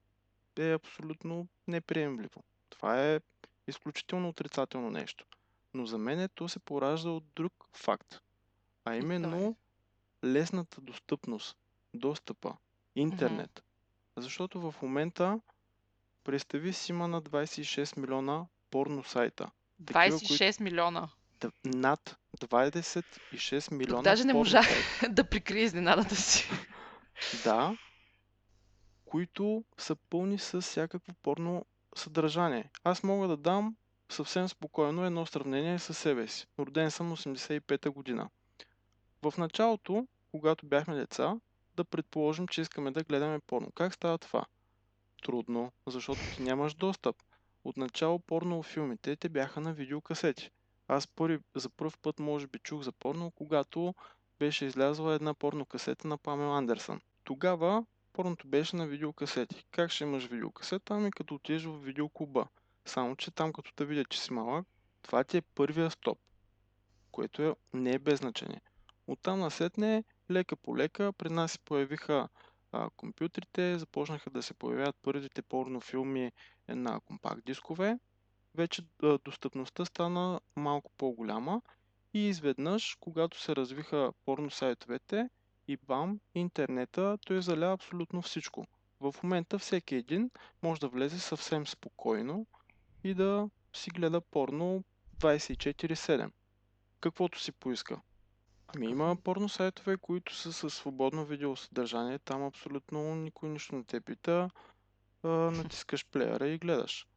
е 0.58 0.74
абсолютно 0.74 1.48
неприемливо. 1.68 2.44
Това 2.70 3.06
е 3.06 3.20
изключително 3.68 4.30
отрицателно 4.30 4.92
нещо. 4.92 5.26
Но 5.74 5.86
за 5.86 5.98
мен 5.98 6.30
то 6.36 6.50
се 6.50 6.60
поражда 6.60 7.10
от 7.10 7.24
друг 7.36 7.54
факт, 7.74 8.20
а 8.86 8.96
именно 8.96 9.56
лесната 10.24 10.82
достъпност, 10.82 11.58
достъпа, 11.94 12.54
интернет. 12.96 13.64
Защото 14.18 14.72
в 14.72 14.76
момента, 14.82 15.40
представи 16.24 16.74
си, 16.74 16.92
има 16.92 17.08
на 17.08 17.22
26 17.22 17.98
милиона 18.00 18.46
порно 18.72 19.04
сайта. 19.04 19.52
Такива, 19.86 20.18
26 20.18 20.62
милиона. 20.62 21.10
Д- 21.40 21.52
над 21.66 22.18
26 22.40 23.74
милиона 23.74 24.02
даже 24.02 24.24
не 24.24 24.34
можах. 24.34 24.68
да 25.10 25.24
прикрие 25.24 25.64
изненадата 25.64 26.16
си. 26.16 26.50
Да, 27.44 27.78
които 29.06 29.64
са 29.78 29.96
пълни 29.96 30.40
с 30.40 30.62
всякакво 30.62 31.14
порно 31.14 31.66
съдържание. 31.96 32.70
Аз 32.84 33.04
мога 33.04 33.28
да 33.28 33.38
дам 33.38 33.76
съвсем 34.10 34.50
спокойно 34.50 35.06
едно 35.06 35.26
сравнение 35.26 35.80
със 35.80 35.98
себе 35.98 36.28
си. 36.28 36.48
Роден 36.60 36.92
съм 36.92 37.16
85-та 37.16 37.92
година. 37.92 38.30
В 39.24 39.34
началото, 39.38 40.08
когато 40.32 40.66
бяхме 40.66 40.96
деца, 40.96 41.36
да 41.76 41.84
предположим, 41.84 42.48
че 42.48 42.62
искаме 42.62 42.92
да 42.92 43.04
гледаме 43.04 43.40
порно. 43.40 43.72
Как 43.72 43.94
става 43.94 44.18
това? 44.18 44.46
Трудно, 45.24 45.72
защото 45.88 46.22
ти 46.36 46.42
нямаш 46.42 46.74
достъп. 46.74 47.16
Отначало 47.64 48.20
порно 48.20 48.64
филмите 48.64 49.16
те 49.16 49.30
бяха 49.30 49.62
на 49.62 49.74
видеокасети. 49.74 50.52
Аз 50.88 51.08
първи, 51.08 51.40
за 51.56 51.70
първ 51.70 51.92
път 52.02 52.20
може 52.20 52.48
би 52.48 52.60
чух 52.60 52.82
за 52.82 52.92
порно, 52.92 53.32
когато 53.32 53.96
беше 54.40 54.66
излязла 54.66 55.14
една 55.14 55.34
порно 55.34 55.66
касета 55.66 56.08
на 56.08 56.18
Памел 56.18 56.56
Андерсън. 56.56 57.02
Тогава 57.24 57.86
порното 58.14 58.48
беше 58.48 58.76
на 58.76 58.88
видеокасети. 58.88 59.66
Как 59.72 59.92
ще 59.92 60.04
имаш 60.04 60.26
видеокасета? 60.26 60.94
Ами 60.94 61.12
като 61.12 61.36
отидеш 61.36 61.64
в 61.64 61.84
видеоклуба. 61.84 62.48
Само, 62.90 63.16
че 63.16 63.32
там 63.32 63.54
като 63.54 63.74
те 63.74 63.86
видят, 63.86 64.10
че 64.10 64.22
си 64.22 64.34
малък, 64.34 64.68
това 65.02 65.24
ти 65.24 65.38
е 65.38 65.42
първия 65.42 65.92
стоп, 65.92 66.20
което 67.12 67.42
е, 67.42 67.56
не 67.74 67.92
е 67.92 68.00
без 68.00 68.20
значение. 68.20 68.62
Оттам 69.08 69.40
насетне, 69.40 70.04
лека 70.32 70.56
по 70.56 70.78
лека, 70.78 71.14
при 71.14 71.30
нас 71.30 71.52
се 71.52 71.60
появиха 71.60 72.30
а, 72.72 72.90
компютрите, 72.98 73.80
започнаха 73.80 74.30
да 74.30 74.44
се 74.44 74.54
появяват 74.54 74.96
първите 75.02 75.42
порнофилми 75.42 76.32
на 76.68 77.00
компакт 77.00 77.46
дискове. 77.46 78.00
Вече 78.56 78.82
а, 79.04 79.18
достъпността 79.26 79.86
стана 79.86 80.40
малко 80.56 80.92
по-голяма 80.98 81.62
и 82.14 82.28
изведнъж, 82.28 82.98
когато 83.00 83.42
се 83.42 83.56
развиха 83.56 84.14
порно 84.26 84.52
сайтовете 84.52 85.30
и 85.68 85.78
бам, 85.78 86.20
интернета, 86.36 87.18
той 87.26 87.42
заля 87.42 87.66
абсолютно 87.66 88.22
всичко. 88.22 88.66
В 89.00 89.16
момента 89.24 89.60
всеки 89.60 89.96
един 89.96 90.32
може 90.64 90.82
да 90.82 90.88
влезе 90.88 91.20
съвсем 91.20 91.68
спокойно 91.68 92.46
и 93.04 93.14
да 93.14 93.50
си 93.74 93.90
гледа 93.90 94.22
порно 94.22 94.84
24-7. 95.20 96.32
Каквото 97.02 97.40
си 97.40 97.52
поиска. 97.52 98.02
Ами 98.76 98.88
има 98.88 99.16
порно 99.24 99.50
сайтове, 99.50 99.98
които 99.98 100.36
са 100.36 100.54
със 100.54 100.74
свободно 100.74 101.26
видеосъдържание. 101.26 102.20
Там 102.20 102.44
абсолютно 102.44 103.16
никой 103.16 103.50
нищо 103.50 103.76
не 103.76 103.84
те 103.84 104.02
пита. 104.02 104.50
А, 105.24 105.28
натискаш 105.28 106.06
плеера 106.06 106.48
и 106.48 106.58
гледаш. 106.58 107.08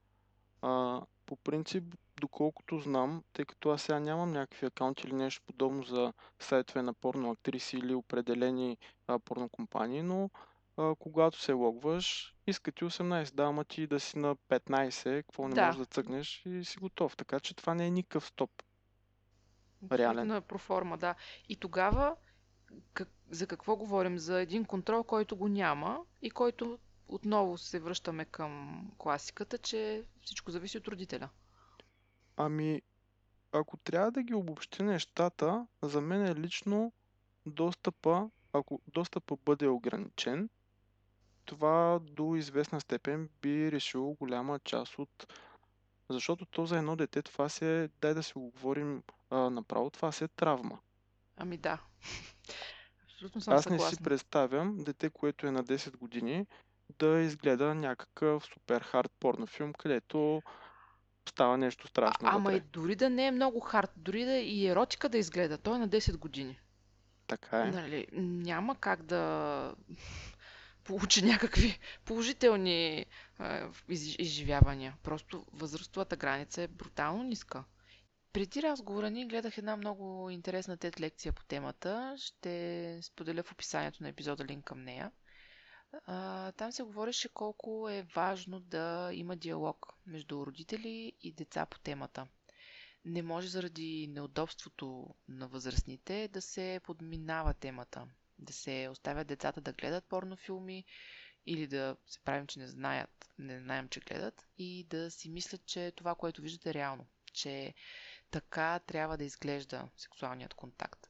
А, 0.62 1.00
по 1.26 1.36
принцип, 1.36 1.84
доколкото 2.20 2.78
знам, 2.78 3.22
тъй 3.32 3.44
като 3.44 3.70
аз 3.70 3.82
сега 3.82 4.00
нямам 4.00 4.32
някакви 4.32 4.66
акаунти 4.66 5.06
или 5.06 5.14
нещо 5.14 5.42
подобно 5.46 5.82
за 5.82 6.12
сайтове 6.38 6.82
на 6.82 6.94
порно 6.94 7.30
актриси 7.30 7.76
или 7.76 7.94
определени 7.94 8.76
а, 9.06 9.18
порнокомпании, 9.18 10.02
но 10.02 10.30
а, 10.76 10.94
когато 10.98 11.40
се 11.40 11.52
логваш, 11.52 12.34
иска 12.46 12.72
ти 12.72 12.84
18, 12.84 13.34
да, 13.34 13.42
ама 13.42 13.64
ти 13.64 13.86
да 13.86 14.00
си 14.00 14.18
на 14.18 14.36
15, 14.36 15.22
какво 15.22 15.48
не 15.48 15.54
Да. 15.54 15.66
можеш 15.66 15.78
да 15.78 15.84
цъкнеш 15.86 16.42
и 16.46 16.64
си 16.64 16.78
готов. 16.78 17.16
Така 17.16 17.40
че 17.40 17.54
това 17.54 17.74
не 17.74 17.86
е 17.86 17.90
никакъв 17.90 18.26
стоп. 18.26 18.50
Абсолютно 19.84 19.98
Реален. 19.98 20.30
е 20.30 20.40
проформа, 20.40 20.98
да. 20.98 21.14
И 21.48 21.56
тогава 21.56 22.16
как, 22.92 23.08
за 23.30 23.46
какво 23.46 23.76
говорим? 23.76 24.18
За 24.18 24.40
един 24.40 24.64
контрол, 24.64 25.04
който 25.04 25.36
го 25.36 25.48
няма 25.48 26.00
и 26.22 26.30
който 26.30 26.78
отново 27.08 27.58
се 27.58 27.80
връщаме 27.80 28.24
към 28.24 28.82
класиката, 28.98 29.58
че 29.58 30.04
всичко 30.20 30.50
зависи 30.50 30.78
от 30.78 30.88
родителя. 30.88 31.28
Ами, 32.36 32.82
ако 33.52 33.76
трябва 33.76 34.10
да 34.10 34.22
ги 34.22 34.34
обобщи 34.34 34.82
нещата, 34.82 35.66
за 35.82 36.00
мен 36.00 36.26
е 36.26 36.34
лично 36.34 36.92
достъпа, 37.46 38.30
ако 38.52 38.80
достъпа 38.86 39.36
бъде 39.36 39.68
ограничен, 39.68 40.48
това 41.44 42.00
до 42.02 42.36
известна 42.36 42.80
степен 42.80 43.28
би 43.42 43.72
решило 43.72 44.14
голяма 44.14 44.58
част 44.58 44.98
от... 44.98 45.32
Защото 46.08 46.46
то 46.46 46.66
за 46.66 46.78
едно 46.78 46.96
дете 46.96 47.22
това 47.22 47.48
се, 47.48 47.90
дай 48.00 48.14
да 48.14 48.22
си 48.22 48.32
го 48.32 48.50
говорим 48.50 49.02
а, 49.30 49.36
направо, 49.36 49.90
това 49.90 50.12
се 50.12 50.24
е 50.24 50.28
травма. 50.28 50.78
Ами 51.36 51.56
да. 51.56 51.78
Абсолютно 53.04 53.40
съм 53.40 53.54
Аз 53.54 53.66
не 53.66 53.78
си 53.78 53.84
съгласна. 53.84 54.04
представям 54.04 54.76
дете, 54.84 55.10
което 55.10 55.46
е 55.46 55.50
на 55.50 55.64
10 55.64 55.96
години, 55.96 56.46
да 56.98 57.20
изгледа 57.20 57.74
някакъв 57.74 58.44
супер 58.46 58.82
хард 58.82 59.12
порнофилм, 59.20 59.72
където 59.72 60.42
става 61.28 61.58
нещо 61.58 61.84
А, 61.86 61.88
страшно 61.88 62.28
ама 62.28 62.52
и 62.54 62.60
дори 62.60 62.96
да 62.96 63.10
не 63.10 63.26
е 63.26 63.30
много 63.30 63.60
хард, 63.60 63.90
дори 63.96 64.24
да 64.24 64.32
и 64.32 64.66
еротика 64.66 65.08
да 65.08 65.18
изгледа, 65.18 65.58
той 65.58 65.76
е 65.76 65.78
на 65.78 65.88
10 65.88 66.18
години. 66.18 66.60
Така 67.26 67.66
е. 67.66 67.70
Нали, 67.70 68.06
няма 68.12 68.76
как 68.76 69.02
да 69.02 69.74
получи 70.84 71.24
някакви 71.24 71.78
положителни 72.04 73.06
изживявания. 74.18 74.96
Просто 75.02 75.46
възрастовата 75.52 76.16
граница 76.16 76.62
е 76.62 76.68
брутално 76.68 77.22
ниска. 77.22 77.64
Преди 78.32 78.62
разговора 78.62 79.10
ни 79.10 79.26
гледах 79.26 79.58
една 79.58 79.76
много 79.76 80.30
интересна 80.30 80.76
тет 80.76 81.00
лекция 81.00 81.32
по 81.32 81.44
темата. 81.44 82.14
Ще 82.18 82.52
споделя 83.02 83.42
в 83.42 83.52
описанието 83.52 84.02
на 84.02 84.08
епизода 84.08 84.44
линк 84.44 84.64
към 84.64 84.80
нея. 84.80 85.10
Там 86.52 86.72
се 86.72 86.82
говореше 86.82 87.28
колко 87.28 87.88
е 87.88 88.06
важно 88.14 88.60
да 88.60 89.10
има 89.12 89.36
диалог 89.36 89.76
между 90.06 90.46
родители 90.46 91.12
и 91.20 91.32
деца 91.32 91.66
по 91.66 91.78
темата. 91.78 92.26
не 93.04 93.22
може 93.22 93.48
заради 93.48 94.08
неудобството 94.08 95.06
на 95.28 95.48
възрастните 95.48 96.28
да 96.28 96.42
се 96.42 96.80
подминава 96.84 97.54
темата. 97.54 98.06
Да 98.42 98.52
се 98.52 98.88
оставят 98.88 99.26
децата 99.26 99.60
да 99.60 99.72
гледат 99.72 100.04
порнофилми 100.04 100.84
или 101.46 101.66
да 101.66 101.96
се 102.06 102.20
правим, 102.20 102.46
че 102.46 102.58
не 102.58 102.66
знаят, 102.66 103.10
не 103.38 103.60
знаем, 103.60 103.88
че 103.88 104.00
гледат 104.00 104.46
и 104.58 104.84
да 104.84 105.10
си 105.10 105.28
мислят, 105.28 105.66
че 105.66 105.92
това, 105.92 106.14
което 106.14 106.42
виждат 106.42 106.66
е 106.66 106.74
реално. 106.74 107.06
Че 107.32 107.74
така 108.30 108.78
трябва 108.78 109.18
да 109.18 109.24
изглежда 109.24 109.88
сексуалният 109.96 110.54
контакт. 110.54 111.06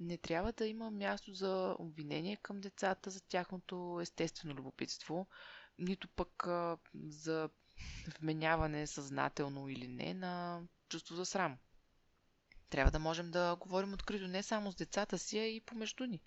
Не 0.00 0.18
трябва 0.18 0.52
да 0.52 0.66
има 0.66 0.90
място 0.90 1.34
за 1.34 1.76
обвинение 1.78 2.36
към 2.36 2.60
децата 2.60 3.10
за 3.10 3.20
тяхното 3.20 3.98
естествено 4.02 4.54
любопитство, 4.54 5.26
нито 5.78 6.08
пък 6.08 6.46
за 6.96 7.50
вменяване 8.12 8.86
съзнателно 8.86 9.68
или 9.68 9.88
не 9.88 10.14
на 10.14 10.60
чувство 10.88 11.14
за 11.14 11.26
срам. 11.26 11.58
Трябва 12.72 12.90
да 12.90 12.98
можем 12.98 13.30
да 13.30 13.56
говорим 13.56 13.92
открито 13.92 14.28
не 14.28 14.42
само 14.42 14.72
с 14.72 14.76
децата 14.76 15.18
си, 15.18 15.38
а 15.38 15.44
и 15.44 15.60
помежду 15.60 16.06
ни. 16.06 16.20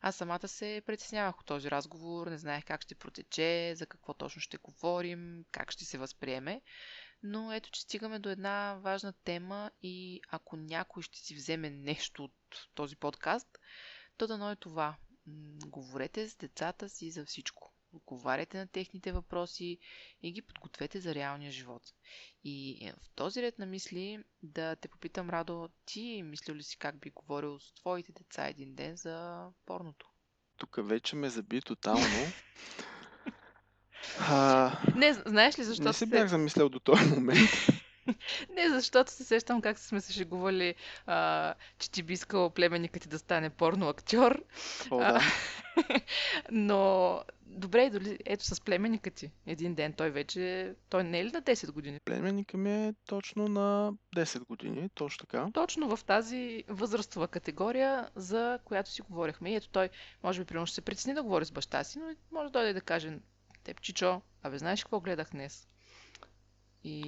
Аз 0.00 0.16
самата 0.16 0.48
се 0.48 0.82
притеснявах 0.86 1.40
от 1.40 1.46
този 1.46 1.70
разговор, 1.70 2.26
не 2.26 2.38
знаех 2.38 2.64
как 2.64 2.82
ще 2.82 2.94
протече, 2.94 3.74
за 3.76 3.86
какво 3.86 4.14
точно 4.14 4.40
ще 4.40 4.56
говорим, 4.56 5.44
как 5.52 5.72
ще 5.72 5.84
се 5.84 5.98
възприеме. 5.98 6.62
Но 7.22 7.52
ето, 7.52 7.70
че 7.70 7.80
стигаме 7.80 8.18
до 8.18 8.28
една 8.28 8.74
важна 8.74 9.12
тема 9.14 9.70
и 9.82 10.20
ако 10.28 10.56
някой 10.56 11.02
ще 11.02 11.18
си 11.18 11.34
вземе 11.34 11.70
нещо 11.70 12.24
от 12.24 12.34
този 12.74 12.96
подкаст, 12.96 13.58
то 14.16 14.26
дано 14.26 14.50
е 14.50 14.56
това. 14.56 14.96
Говорете 15.66 16.28
с 16.28 16.36
децата 16.36 16.88
си 16.88 17.10
за 17.10 17.24
всичко. 17.24 17.65
Отговаряйте 17.92 18.58
на 18.58 18.66
техните 18.66 19.12
въпроси 19.12 19.78
и 20.22 20.32
ги 20.32 20.42
подгответе 20.42 21.00
за 21.00 21.14
реалния 21.14 21.50
живот. 21.50 21.82
И 22.44 22.86
е, 22.86 22.92
в 22.92 23.10
този 23.14 23.42
ред 23.42 23.58
на 23.58 23.66
мисли 23.66 24.24
да 24.42 24.76
те 24.76 24.88
попитам, 24.88 25.30
Радо, 25.30 25.68
ти 25.86 26.22
мислил 26.22 26.54
ли 26.54 26.62
си 26.62 26.78
как 26.78 27.00
би 27.00 27.10
говорил 27.10 27.60
с 27.60 27.72
твоите 27.72 28.12
деца 28.12 28.46
един 28.46 28.74
ден 28.74 28.96
за 28.96 29.46
порното? 29.66 30.10
Тук 30.56 30.76
вече 30.78 31.16
ме 31.16 31.28
заби 31.28 31.60
тотално. 31.60 32.06
А, 34.20 34.72
Не, 34.96 35.14
знаеш 35.14 35.58
ли 35.58 35.64
защо 35.64 35.84
не 35.84 35.92
се... 35.92 36.06
бях 36.06 36.28
замислял 36.28 36.68
до 36.68 36.80
този 36.80 37.10
момент. 37.10 37.50
Не, 38.54 38.68
защото 38.68 39.12
се 39.12 39.24
сещам 39.24 39.60
как 39.60 39.78
сме 39.78 40.00
се 40.00 40.12
шегували, 40.12 40.74
а, 41.06 41.54
че 41.78 41.90
ти 41.90 42.02
би 42.02 42.12
искал 42.12 42.50
племенникът 42.50 43.02
ти 43.02 43.08
да 43.08 43.18
стане 43.18 43.50
порно 43.50 43.88
актьор. 43.88 44.44
О, 44.90 45.00
А, 45.00 45.12
да. 45.12 45.20
Но, 46.50 47.20
добре, 47.46 47.90
дори 47.90 48.18
ето 48.24 48.44
с 48.44 48.60
племенника 48.60 49.10
ти. 49.10 49.30
Един 49.46 49.74
ден 49.74 49.92
той 49.92 50.10
вече... 50.10 50.74
Той 50.88 51.04
не 51.04 51.20
е 51.20 51.24
ли 51.24 51.30
на 51.30 51.42
10 51.42 51.72
години? 51.72 52.00
Племенника 52.04 52.56
ми 52.56 52.72
е 52.72 52.94
точно 53.06 53.48
на 53.48 53.92
10 54.16 54.46
години, 54.46 54.88
точно 54.94 55.26
така. 55.26 55.48
Точно 55.54 55.96
в 55.96 56.04
тази 56.04 56.64
възрастова 56.68 57.28
категория, 57.28 58.10
за 58.14 58.58
която 58.64 58.90
си 58.90 59.02
говорихме. 59.02 59.52
И 59.52 59.54
ето 59.54 59.68
той, 59.68 59.88
може 60.22 60.40
би, 60.40 60.44
примерно 60.44 60.66
ще 60.66 60.74
се 60.74 60.80
притесни 60.80 61.14
да 61.14 61.22
говори 61.22 61.44
с 61.44 61.50
баща 61.50 61.84
си, 61.84 61.98
но 61.98 62.14
може 62.32 62.46
да 62.46 62.58
дойде 62.58 62.72
да 62.72 62.80
каже, 62.80 63.18
теб, 63.64 63.80
Чичо, 63.80 64.22
абе, 64.42 64.58
знаеш 64.58 64.84
какво 64.84 65.00
гледах 65.00 65.30
днес? 65.30 65.68
И 66.84 67.04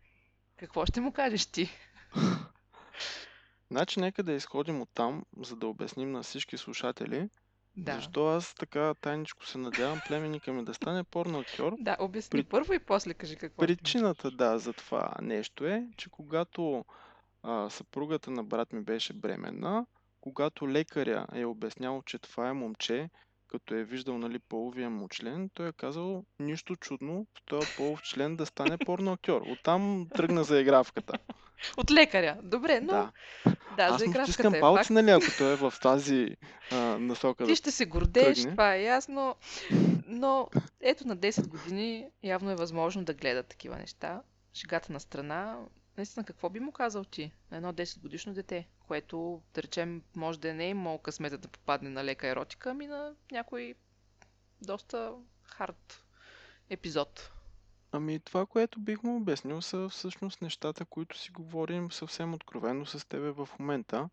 какво 0.56 0.86
ще 0.86 1.00
му 1.00 1.12
кажеш 1.12 1.46
ти? 1.46 1.70
Значи 3.70 4.00
нека 4.00 4.22
да 4.22 4.32
изходим 4.32 4.80
от 4.80 4.88
там, 4.94 5.24
за 5.42 5.56
да 5.56 5.66
обясним 5.66 6.12
на 6.12 6.22
всички 6.22 6.58
слушатели, 6.58 7.28
Да. 7.76 7.94
защо 7.94 8.26
аз 8.26 8.54
така 8.54 8.94
тайничко 8.94 9.46
се 9.46 9.58
надявам 9.58 9.98
племенника 10.06 10.52
ми 10.52 10.64
да 10.64 10.74
стане 10.74 11.04
порно 11.04 11.38
актьор. 11.38 11.74
Да, 11.78 11.96
обясни 12.00 12.40
При- 12.40 12.48
първо 12.48 12.72
и 12.72 12.78
после 12.78 13.14
кажи 13.14 13.36
какво. 13.36 13.60
Причината, 13.60 14.30
да, 14.30 14.58
за 14.58 14.72
това 14.72 15.12
нещо 15.22 15.66
е, 15.66 15.88
че 15.96 16.10
когато 16.10 16.84
а, 17.42 17.70
съпругата 17.70 18.30
на 18.30 18.44
брат 18.44 18.72
ми 18.72 18.80
беше 18.80 19.12
бременна, 19.12 19.86
когато 20.20 20.68
лекаря 20.68 21.26
е 21.34 21.44
обяснял, 21.44 22.02
че 22.06 22.18
това 22.18 22.48
е 22.48 22.52
момче, 22.52 23.10
като 23.48 23.74
е 23.74 23.84
виждал 23.84 24.18
нали, 24.18 24.38
половия 24.38 24.90
му 24.90 25.08
член, 25.08 25.50
той 25.54 25.68
е 25.68 25.72
казал 25.72 26.24
нищо 26.38 26.76
чудно 26.76 27.26
в 27.34 27.42
този 27.44 27.66
полов 27.76 28.02
член 28.02 28.36
да 28.36 28.46
стане 28.46 28.78
порно 28.78 29.12
актьор. 29.12 29.42
Оттам 29.46 30.06
тръгна 30.14 30.44
заигравката. 30.44 31.18
От 31.76 31.90
лекаря. 31.90 32.36
Добре, 32.42 32.80
но 32.80 32.92
Да. 32.92 33.12
да, 33.76 33.82
Аз 33.82 33.98
за 33.98 34.04
му 34.04 34.10
игравката 34.10 34.32
стискам 34.32 34.54
е 34.54 34.60
палци, 34.60 34.78
факт. 34.78 34.90
нали, 34.90 35.10
ако 35.10 35.24
той 35.38 35.52
е 35.52 35.56
в 35.56 35.74
тази 35.82 36.36
а, 36.72 36.76
насока 36.76 37.44
Ти 37.44 37.50
да 37.50 37.56
ще 37.56 37.70
се 37.70 37.86
гордееш, 37.86 38.36
тръгне. 38.38 38.50
това 38.50 38.74
е 38.74 38.82
ясно. 38.82 39.36
Но 40.06 40.48
ето 40.80 41.06
на 41.08 41.16
10 41.16 41.46
години 41.48 42.08
явно 42.22 42.50
е 42.50 42.56
възможно 42.56 43.04
да 43.04 43.14
гледа 43.14 43.42
такива 43.42 43.76
неща. 43.76 44.22
Шегата 44.54 44.92
на 44.92 45.00
страна. 45.00 45.58
Наистина, 45.96 46.24
какво 46.24 46.50
би 46.50 46.60
му 46.60 46.72
казал 46.72 47.04
ти 47.04 47.32
на 47.50 47.56
едно 47.56 47.72
10 47.72 48.00
годишно 48.00 48.34
дете, 48.34 48.68
което, 48.80 49.42
да 49.54 49.62
речем, 49.62 50.02
може 50.16 50.38
да 50.38 50.54
не 50.54 50.64
е 50.64 50.70
имало 50.70 50.98
късмета 50.98 51.38
да 51.38 51.48
попадне 51.48 51.90
на 51.90 52.04
лека 52.04 52.28
еротика, 52.28 52.70
ами 52.70 52.86
на 52.86 53.12
някой 53.32 53.74
доста 54.62 55.12
хард 55.44 56.04
епизод. 56.70 57.30
Ами 57.96 58.20
това, 58.20 58.46
което 58.46 58.80
бих 58.80 59.02
му 59.02 59.16
обяснил 59.16 59.62
са 59.62 59.88
всъщност 59.88 60.42
нещата, 60.42 60.84
които 60.84 61.18
си 61.18 61.30
говорим 61.30 61.92
съвсем 61.92 62.34
откровено 62.34 62.86
с 62.86 63.08
тебе 63.08 63.30
в 63.30 63.48
момента. 63.58 64.08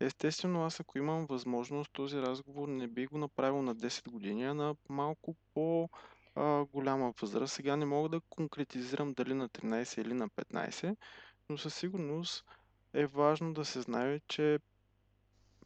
Естествено, 0.00 0.64
аз 0.64 0.80
ако 0.80 0.98
имам 0.98 1.26
възможност, 1.26 1.92
този 1.92 2.16
разговор 2.16 2.68
не 2.68 2.88
би 2.88 3.06
го 3.06 3.18
направил 3.18 3.62
на 3.62 3.76
10 3.76 4.10
години, 4.10 4.44
а 4.44 4.54
на 4.54 4.76
малко 4.88 5.36
по-голяма 5.54 7.12
възраст. 7.20 7.54
Сега 7.54 7.76
не 7.76 7.86
мога 7.86 8.08
да 8.08 8.20
конкретизирам 8.20 9.12
дали 9.12 9.34
на 9.34 9.48
13 9.48 10.00
или 10.00 10.14
на 10.14 10.28
15, 10.28 10.96
но 11.48 11.58
със 11.58 11.74
сигурност 11.74 12.44
е 12.92 13.06
важно 13.06 13.54
да 13.54 13.64
се 13.64 13.80
знае, 13.80 14.20
че 14.28 14.58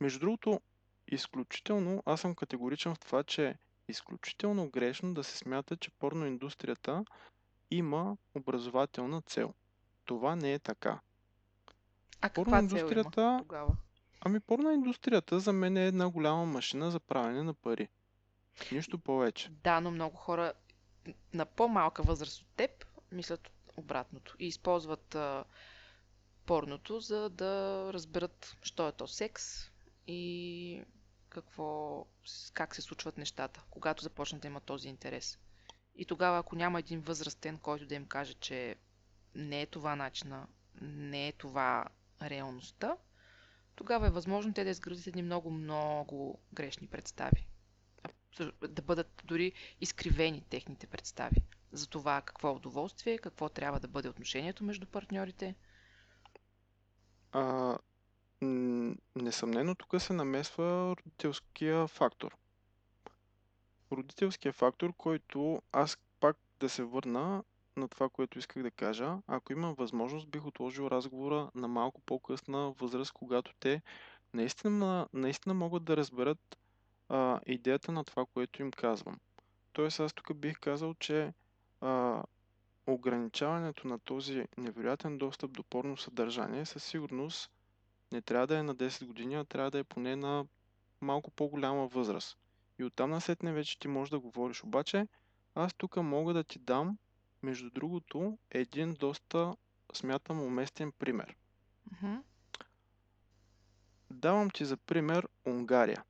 между 0.00 0.20
другото, 0.20 0.60
изключително, 1.08 2.02
аз 2.06 2.20
съм 2.20 2.34
категоричен 2.34 2.94
в 2.94 2.98
това, 2.98 3.22
че 3.22 3.48
е 3.48 3.54
изключително 3.88 4.70
грешно 4.70 5.14
да 5.14 5.24
се 5.24 5.38
смята, 5.38 5.76
че 5.76 5.90
порноиндустрията 5.90 7.04
има 7.70 8.16
образователна 8.34 9.22
цел. 9.22 9.54
Това 10.04 10.36
не 10.36 10.52
е 10.52 10.58
така. 10.58 11.00
А 12.20 12.28
каква 12.28 12.68
цел 12.68 12.88
има 12.88 13.10
тогава? 13.38 13.76
ами 14.20 14.40
порноиндустрията 14.40 15.40
за 15.40 15.52
мен 15.52 15.76
е 15.76 15.86
една 15.86 16.08
голяма 16.08 16.46
машина 16.46 16.90
за 16.90 17.00
правене 17.00 17.42
на 17.42 17.54
пари. 17.54 17.88
Нищо 18.72 18.98
повече. 18.98 19.50
Да, 19.54 19.80
но 19.80 19.90
много 19.90 20.16
хора 20.16 20.52
на 21.34 21.46
по-малка 21.46 22.02
възраст 22.02 22.40
от 22.40 22.48
теб 22.48 22.70
мислят 23.12 23.50
обратното 23.76 24.36
и 24.38 24.46
използват 24.46 25.14
а, 25.14 25.44
порното, 26.46 27.00
за 27.00 27.30
да 27.30 27.50
разберат, 27.92 28.56
що 28.62 28.88
е 28.88 28.92
то 28.92 29.06
секс 29.06 29.44
и 30.06 30.82
какво, 31.28 32.06
как 32.52 32.74
се 32.74 32.82
случват 32.82 33.18
нещата, 33.18 33.62
когато 33.70 34.02
започнат 34.02 34.42
да 34.42 34.48
имат 34.48 34.64
този 34.64 34.88
интерес. 34.88 35.38
И 36.00 36.04
тогава, 36.04 36.38
ако 36.38 36.56
няма 36.56 36.78
един 36.78 37.00
възрастен, 37.00 37.58
който 37.58 37.86
да 37.86 37.94
им 37.94 38.06
каже, 38.06 38.34
че 38.34 38.76
не 39.34 39.62
е 39.62 39.66
това 39.66 39.96
начина, 39.96 40.46
не 40.82 41.28
е 41.28 41.32
това 41.32 41.84
реалността, 42.22 42.96
тогава 43.74 44.06
е 44.06 44.10
възможно 44.10 44.54
те 44.54 44.64
да 44.64 44.70
изградят 44.70 45.06
едни 45.06 45.22
много, 45.22 45.50
много 45.50 46.38
грешни 46.52 46.86
представи. 46.86 47.46
Да 48.68 48.82
бъдат 48.82 49.22
дори 49.24 49.52
изкривени 49.80 50.40
техните 50.42 50.86
представи 50.86 51.36
за 51.72 51.86
това 51.88 52.20
какво 52.20 52.48
е 52.48 52.52
удоволствие, 52.52 53.18
какво 53.18 53.48
трябва 53.48 53.80
да 53.80 53.88
бъде 53.88 54.08
отношението 54.08 54.64
между 54.64 54.86
партньорите. 54.86 55.54
А, 57.32 57.78
несъмнено 59.16 59.74
тук 59.74 60.02
се 60.02 60.12
намесва 60.12 60.96
родителския 60.96 61.86
фактор. 61.88 62.36
Родителския 63.92 64.52
фактор, 64.52 64.92
който 64.92 65.62
аз 65.72 65.98
пак 66.20 66.36
да 66.60 66.68
се 66.68 66.84
върна 66.84 67.42
на 67.76 67.88
това, 67.88 68.08
което 68.08 68.38
исках 68.38 68.62
да 68.62 68.70
кажа. 68.70 69.16
Ако 69.26 69.52
имам 69.52 69.74
възможност, 69.74 70.28
бих 70.28 70.46
отложил 70.46 70.84
разговора 70.86 71.50
на 71.54 71.68
малко 71.68 72.00
по-късна 72.00 72.70
възраст, 72.70 73.12
когато 73.12 73.52
те 73.60 73.82
наистина, 74.34 75.08
наистина 75.12 75.54
могат 75.54 75.84
да 75.84 75.96
разберат 75.96 76.58
а, 77.08 77.40
идеята 77.46 77.92
на 77.92 78.04
това, 78.04 78.26
което 78.26 78.62
им 78.62 78.70
казвам. 78.70 79.20
Тоест 79.72 80.00
аз 80.00 80.12
тук 80.12 80.34
бих 80.34 80.58
казал, 80.58 80.94
че 80.94 81.32
а, 81.80 82.22
ограничаването 82.86 83.88
на 83.88 83.98
този 83.98 84.46
невероятен 84.56 85.18
достъп 85.18 85.52
до 85.52 85.62
порно 85.62 85.96
съдържание 85.96 86.66
със 86.66 86.84
сигурност 86.84 87.50
не 88.12 88.22
трябва 88.22 88.46
да 88.46 88.58
е 88.58 88.62
на 88.62 88.76
10 88.76 89.04
години, 89.06 89.34
а 89.34 89.44
трябва 89.44 89.70
да 89.70 89.78
е 89.78 89.84
поне 89.84 90.16
на 90.16 90.46
малко 91.00 91.30
по-голяма 91.30 91.86
възраст. 91.86 92.38
И 92.80 92.84
оттам 92.84 93.10
насетне 93.10 93.52
вече 93.52 93.78
ти 93.78 93.88
можеш 93.88 94.10
да 94.10 94.20
говориш. 94.20 94.64
Обаче, 94.64 95.08
аз 95.54 95.74
тук 95.74 95.96
мога 95.96 96.34
да 96.34 96.44
ти 96.44 96.58
дам, 96.58 96.98
между 97.42 97.70
другото, 97.70 98.38
един 98.50 98.94
доста, 98.94 99.56
смятам, 99.94 100.42
уместен 100.42 100.92
пример. 100.92 101.36
Мгм. 101.92 102.16
Давам 104.10 104.50
ти 104.50 104.64
за 104.64 104.76
пример 104.76 105.28
Унгария. 105.46 106.04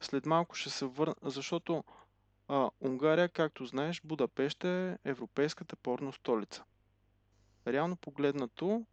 След 0.00 0.26
малко 0.26 0.54
ще 0.54 0.70
се 0.70 0.84
върна, 0.84 1.14
защото 1.22 1.84
а, 2.48 2.70
Унгария, 2.80 3.28
както 3.28 3.66
знаеш, 3.66 4.00
Будапеща 4.04 4.68
е 4.68 5.10
европейската 5.10 5.76
порно 5.76 6.12
столица. 6.12 6.64
Реално 7.66 7.96
погледнато, 7.96 8.86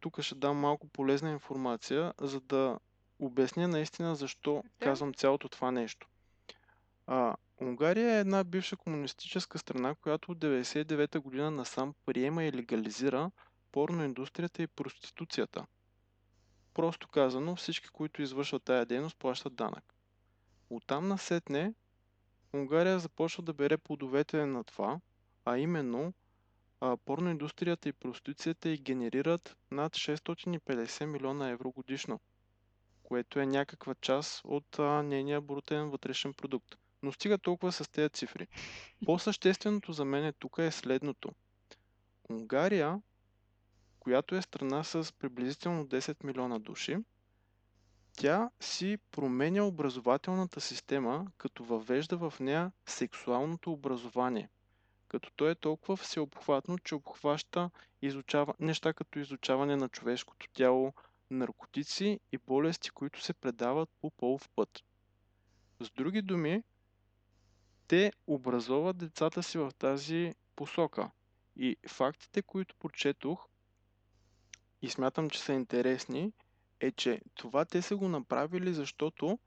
тук 0.00 0.20
ще 0.20 0.34
дам 0.34 0.56
малко 0.56 0.88
полезна 0.88 1.30
информация, 1.30 2.14
за 2.20 2.40
да 2.40 2.78
обясня 3.20 3.68
наистина 3.68 4.14
защо 4.14 4.64
Да. 4.78 4.84
казвам 4.84 5.14
цялото 5.14 5.48
това 5.48 5.70
нещо. 5.70 6.08
А, 7.06 7.36
Унгария 7.60 8.16
е 8.16 8.20
една 8.20 8.44
бивша 8.44 8.76
комунистическа 8.76 9.58
страна, 9.58 9.94
която 9.94 10.32
от 10.32 10.38
99-та 10.38 11.20
година 11.20 11.50
насам 11.50 11.94
приема 12.06 12.44
и 12.44 12.52
легализира 12.52 13.30
порноиндустрията 13.72 14.62
и 14.62 14.66
проституцията. 14.66 15.66
Просто 16.74 17.08
казано, 17.08 17.56
всички, 17.56 17.88
които 17.88 18.22
извършват 18.22 18.64
тая 18.64 18.86
дейност, 18.86 19.16
плащат 19.18 19.54
данък. 19.54 19.94
Оттам 20.70 21.08
насетне 21.08 21.74
Унгария 22.54 22.98
започва 22.98 23.42
да 23.42 23.52
бере 23.52 23.76
плодовете 23.76 24.46
на 24.46 24.64
това, 24.64 25.00
а 25.44 25.58
именно 25.58 26.12
а, 26.80 26.96
порноиндустрията 26.96 27.88
и 27.88 27.92
проституцията 27.92 28.68
и 28.68 28.78
генерират 28.78 29.56
над 29.70 29.96
650 29.96 31.04
милиона 31.04 31.48
евро 31.48 31.70
годишно, 31.70 32.20
което 33.10 33.40
е 33.40 33.46
някаква 33.46 33.94
част 33.94 34.40
от 34.44 34.78
а, 34.78 35.02
нейния 35.02 35.40
брутен 35.40 35.90
вътрешен 35.90 36.34
продукт. 36.34 36.76
Но 37.02 37.12
стига 37.12 37.38
толкова 37.38 37.72
с 37.72 37.88
тези 37.88 38.10
цифри. 38.10 38.46
По-същественото 39.06 39.92
за 39.92 40.04
мен 40.04 40.32
тук 40.38 40.58
е 40.58 40.70
следното. 40.70 41.30
Унгария, 42.30 43.00
която 44.00 44.34
е 44.34 44.42
страна 44.42 44.84
с 44.84 45.12
приблизително 45.18 45.86
10 45.86 46.24
милиона 46.24 46.58
души, 46.58 46.96
тя 48.12 48.50
си 48.60 48.98
променя 49.10 49.64
образователната 49.64 50.60
система, 50.60 51.26
като 51.38 51.64
въвежда 51.64 52.16
в 52.16 52.34
нея 52.40 52.72
сексуалното 52.86 53.72
образование. 53.72 54.48
Като 55.08 55.30
то 55.36 55.48
е 55.48 55.54
толкова 55.54 55.96
всеобхватно, 55.96 56.78
че 56.78 56.94
обхваща 56.94 57.70
изучава, 58.02 58.54
неща 58.60 58.92
като 58.92 59.18
изучаване 59.18 59.76
на 59.76 59.88
човешкото 59.88 60.48
тяло, 60.52 60.94
наркотици 61.30 62.20
и 62.32 62.38
болести, 62.38 62.90
които 62.90 63.22
се 63.22 63.32
предават 63.32 63.90
по 64.00 64.10
полов 64.10 64.48
път. 64.48 64.84
С 65.80 65.90
други 65.90 66.22
думи, 66.22 66.62
те 67.88 68.12
образоват 68.26 68.96
децата 68.96 69.42
си 69.42 69.58
в 69.58 69.72
тази 69.78 70.34
посока. 70.56 71.10
И 71.56 71.76
фактите, 71.88 72.42
които 72.42 72.74
прочетох 72.74 73.46
и 74.82 74.90
смятам, 74.90 75.30
че 75.30 75.40
са 75.40 75.52
интересни, 75.52 76.32
е, 76.80 76.92
че 76.92 77.20
това 77.34 77.64
те 77.64 77.82
са 77.82 77.96
го 77.96 78.08
направили, 78.08 78.74
защото 78.74 79.38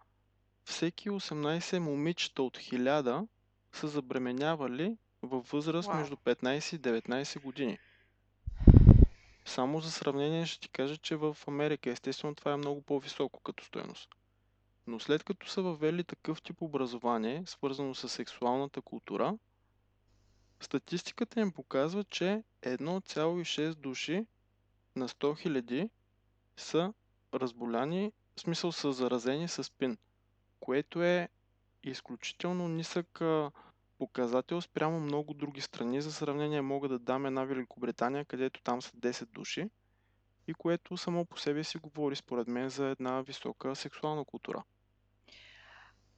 всеки 0.64 1.10
18 1.10 1.80
момичета 1.80 2.44
от 2.44 2.58
1000 2.58 3.28
са 3.72 3.88
забременявали 3.88 4.98
във 5.22 5.52
възраст 5.52 5.88
Вау. 5.88 5.98
между 5.98 6.16
15 6.16 6.76
и 6.76 6.80
19 6.80 7.42
години. 7.42 7.78
Само 9.46 9.82
за 9.82 9.92
сравнение 9.92 10.46
ще 10.46 10.60
ти 10.60 10.70
кажа, 10.70 10.98
че 10.98 11.16
в 11.16 11.38
Америка 11.48 11.90
естествено 11.90 12.36
това 12.36 12.52
е 12.52 12.58
много 12.58 12.82
по-високо 12.82 13.40
като 13.40 13.66
стоеност. 13.66 14.10
Но 14.88 15.00
след 15.00 15.24
като 15.24 15.48
са 15.48 15.62
въвели 15.62 16.04
такъв 16.04 16.42
тип 16.42 16.62
образование, 16.62 17.44
свързано 17.46 17.96
с 17.96 18.10
сексуалната 18.10 18.82
култура, 18.82 19.38
статистиката 20.60 21.40
им 21.40 21.52
показва, 21.52 22.04
че 22.04 22.44
1,6 22.62 23.74
души 23.74 24.26
на 24.96 25.10
100 25.10 25.40
хиляди 25.40 25.90
са 26.58 26.94
разболяни, 27.34 28.12
в 28.36 28.42
смисъл 28.42 28.72
са 28.72 28.92
заразени 28.92 29.48
с 29.48 29.72
пин, 29.72 29.98
което 30.60 31.04
е 31.04 31.30
изключително 31.84 32.68
нисък 32.68 33.22
а, 33.22 33.52
показател 34.08 34.62
спрямо 34.62 35.00
много 35.00 35.34
други 35.34 35.62
страни. 35.62 36.02
За 36.02 36.12
сравнение 36.14 36.62
мога 36.62 36.88
да 36.90 37.00
дам 37.00 37.26
една 37.26 37.44
Великобритания, 37.44 38.26
където 38.26 38.62
там 38.62 38.82
са 38.82 38.92
10 38.92 39.26
души 39.26 39.70
и 40.48 40.54
което 40.54 40.98
само 40.98 41.26
по 41.26 41.38
себе 41.38 41.64
си 41.64 41.78
говори 41.78 42.16
според 42.16 42.48
мен 42.48 42.70
за 42.70 42.86
една 42.86 43.22
висока 43.22 43.76
сексуална 43.76 44.26
култура. 44.26 44.64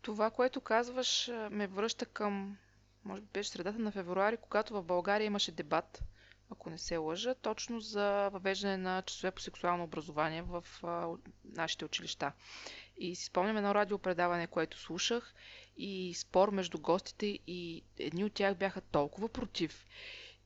Това, 0.01 0.31
което 0.31 0.61
казваш, 0.61 1.31
ме 1.51 1.67
връща 1.67 2.05
към, 2.05 2.57
може 3.03 3.21
би 3.21 3.27
беше 3.33 3.49
средата 3.49 3.79
на 3.79 3.91
февруари, 3.91 4.37
когато 4.37 4.73
в 4.73 4.83
България 4.83 5.25
имаше 5.25 5.51
дебат, 5.51 6.03
ако 6.49 6.69
не 6.69 6.77
се 6.77 6.97
лъжа, 6.97 7.35
точно 7.35 7.79
за 7.79 8.29
въвеждане 8.29 8.77
на 8.77 9.01
часове 9.01 9.31
по 9.31 9.41
сексуално 9.41 9.83
образование 9.83 10.41
в 10.41 10.65
нашите 11.45 11.85
училища. 11.85 12.31
И 12.97 13.15
си 13.15 13.25
спомням 13.25 13.57
едно 13.57 13.75
радиопредаване, 13.75 14.47
което 14.47 14.79
слушах 14.79 15.33
и 15.77 16.13
спор 16.13 16.49
между 16.49 16.79
гостите 16.79 17.39
и 17.47 17.83
едни 17.99 18.23
от 18.23 18.33
тях 18.33 18.55
бяха 18.55 18.81
толкова 18.81 19.29
против. 19.29 19.85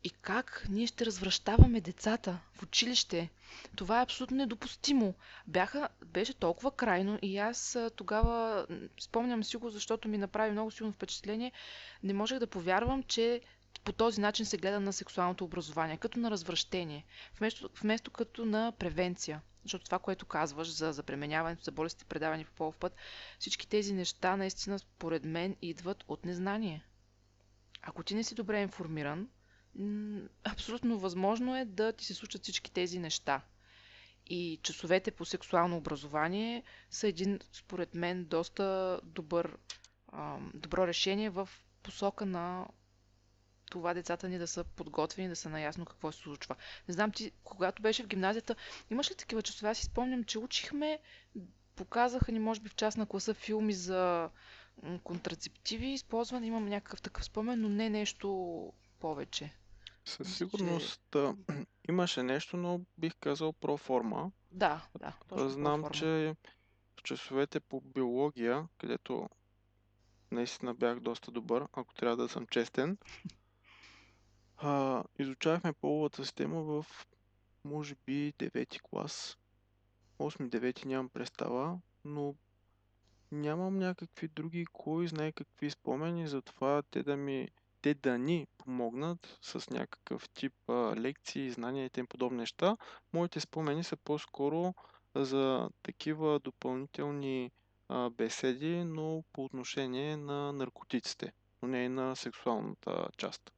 И 0.04 0.10
как 0.10 0.65
ние 0.70 0.88
ще 0.88 1.06
развръщаваме 1.06 1.82
децата 1.82 2.39
в 2.54 2.63
училище? 2.63 3.30
Това 3.76 4.00
е 4.00 4.04
абсолютно 4.04 4.38
недопустимо. 4.38 5.13
Бяха, 5.48 5.89
беше 6.06 6.34
толкова 6.34 6.72
крайно 6.72 7.20
и 7.22 7.38
аз 7.38 7.78
тогава, 7.96 8.65
спомням 9.00 9.44
си 9.44 9.58
го, 9.58 9.70
защото 9.70 10.08
ми 10.08 10.18
направи 10.18 10.52
много 10.52 10.72
силно 10.72 10.92
впечатление, 10.94 11.52
не 12.04 12.13
можех 12.13 12.39
да 12.39 12.48
повярвам, 12.48 13.04
че 13.04 13.42
по 13.84 13.94
този 13.94 14.22
начин 14.22 14.46
се 14.46 14.58
гледа 14.58 14.80
на 14.80 14.94
сексуалното 14.94 15.44
образование, 15.46 15.98
като 15.98 16.20
на 16.20 16.32
развръщение, 16.32 17.06
вместо, 17.38 17.70
вместо 17.82 18.12
като 18.12 18.46
на 18.46 18.72
превенция. 18.72 19.42
Защото 19.63 19.86
това, 19.86 20.00
което 20.00 20.26
казваш 20.26 20.69
за 20.69 20.91
забременяването, 20.91 21.63
за 21.63 21.72
болестите 21.72 22.06
предавани 22.06 22.45
по 22.45 22.52
полов 22.52 22.78
път, 22.78 22.95
всички 23.39 23.67
тези 23.67 23.93
неща 23.93 24.36
наистина 24.36 24.80
според 24.80 25.26
мен 25.26 25.56
идват 25.62 26.04
от 26.08 26.26
незнание. 26.26 26.84
Ако 27.82 28.04
ти 28.04 28.15
не 28.15 28.24
си 28.24 28.36
добре 28.36 28.62
информиран, 28.62 29.30
абсолютно 30.45 31.00
възможно 31.00 31.58
е 31.58 31.65
да 31.65 31.93
ти 31.93 32.06
се 32.06 32.13
случат 32.13 32.43
всички 32.43 32.72
тези 32.72 33.00
неща. 33.00 33.41
И 34.28 34.60
часовете 34.63 35.12
по 35.12 35.26
сексуално 35.26 35.78
образование 35.78 36.63
са 36.89 37.08
един, 37.08 37.39
според 37.52 37.93
мен, 37.93 38.26
доста 38.26 39.00
добър, 39.04 39.58
добро 40.54 40.88
решение 40.88 41.30
в 41.30 41.50
посока 41.84 42.26
на 42.26 42.67
това 43.69 43.93
децата 43.93 44.29
ни 44.29 44.38
да 44.38 44.47
са 44.47 44.63
подготвени, 44.63 45.29
да 45.29 45.36
са 45.36 45.49
наясно 45.49 45.86
какво 45.86 46.12
се 46.12 46.19
случва. 46.19 46.55
Не 46.88 46.93
знам 46.93 47.12
ти, 47.12 47.32
когато 47.43 47.82
беше 47.82 48.03
в 48.03 48.08
гимназията, 48.08 48.55
имаш 48.89 49.12
ли 49.12 49.15
такива 49.15 49.41
часове? 49.41 49.69
Аз 49.69 49.77
си 49.77 49.86
спомням, 49.86 50.23
че 50.23 50.39
учихме, 50.39 50.99
показаха 51.75 52.32
ни, 52.32 52.39
може 52.39 52.62
би 52.62 52.69
в 52.69 52.75
част 52.75 52.97
на 52.97 53.05
класа, 53.05 53.34
филми 53.34 53.73
за 53.73 54.29
контрацептиви, 55.03 55.88
използване. 55.88 56.47
Имам 56.47 56.65
някакъв 56.65 57.01
такъв 57.01 57.25
спомен, 57.25 57.62
но 57.62 57.69
не 57.69 57.89
нещо 57.89 58.29
повече. 58.99 59.53
Със 60.05 60.27
че... 60.27 60.34
сигурност 60.34 61.15
а, 61.15 61.36
имаше 61.89 62.23
нещо, 62.23 62.58
но 62.58 62.82
бих 62.97 63.13
казал 63.19 63.53
проформа. 63.53 64.32
Да, 64.51 64.88
да, 64.99 65.13
точно 65.29 65.49
Знам, 65.49 65.82
проформа. 65.82 65.89
че 65.91 66.36
в 66.99 67.03
часовете 67.03 67.60
по 67.60 67.82
биология, 67.82 68.67
където 68.77 69.29
наистина 70.32 70.73
бях 70.73 70.99
доста 70.99 71.32
добър, 71.32 71.67
ако 71.73 71.93
трябва 71.93 72.17
да 72.17 72.29
съм 72.29 72.47
честен, 72.47 72.97
а, 74.62 75.04
изучавахме 75.19 75.74
половата 75.74 76.26
система 76.26 76.62
в, 76.62 76.86
може 77.65 77.95
би, 78.06 78.34
9 78.34 78.82
клас. 78.82 79.38
8-9 80.19 80.86
нямам 80.86 81.10
представа, 81.10 81.80
но 82.06 82.36
нямам 83.32 83.78
някакви 83.78 84.28
други, 84.28 84.65
кой 84.74 85.08
знае 85.08 85.32
какви 85.32 85.69
спомени, 85.69 86.28
затова 86.28 86.82
те 86.91 87.04
да 87.04 87.17
ми 87.17 87.48
те 87.82 87.93
да 87.93 88.17
ни 88.17 88.48
помогнат 88.58 89.38
с 89.41 89.69
някакъв 89.69 90.30
тип 90.30 90.54
а, 90.67 90.74
лекции, 90.95 91.52
знания 91.52 91.86
и 91.86 91.89
тем 91.89 92.08
подобни 92.08 92.38
неща. 92.38 92.78
Моите 93.13 93.39
спомени 93.39 93.84
са 93.84 93.98
по-скоро 93.98 94.74
за 95.15 95.69
такива 95.84 96.39
допълнителни 96.39 97.52
а, 97.89 98.10
беседи, 98.10 98.84
но 98.84 99.24
по 99.34 99.43
отношение 99.43 100.17
на 100.17 100.54
наркотиците, 100.54 101.34
но 101.62 101.67
не 101.67 101.86
и 101.86 101.89
на 101.89 102.15
сексуалната 102.15 103.08
част. 103.17 103.52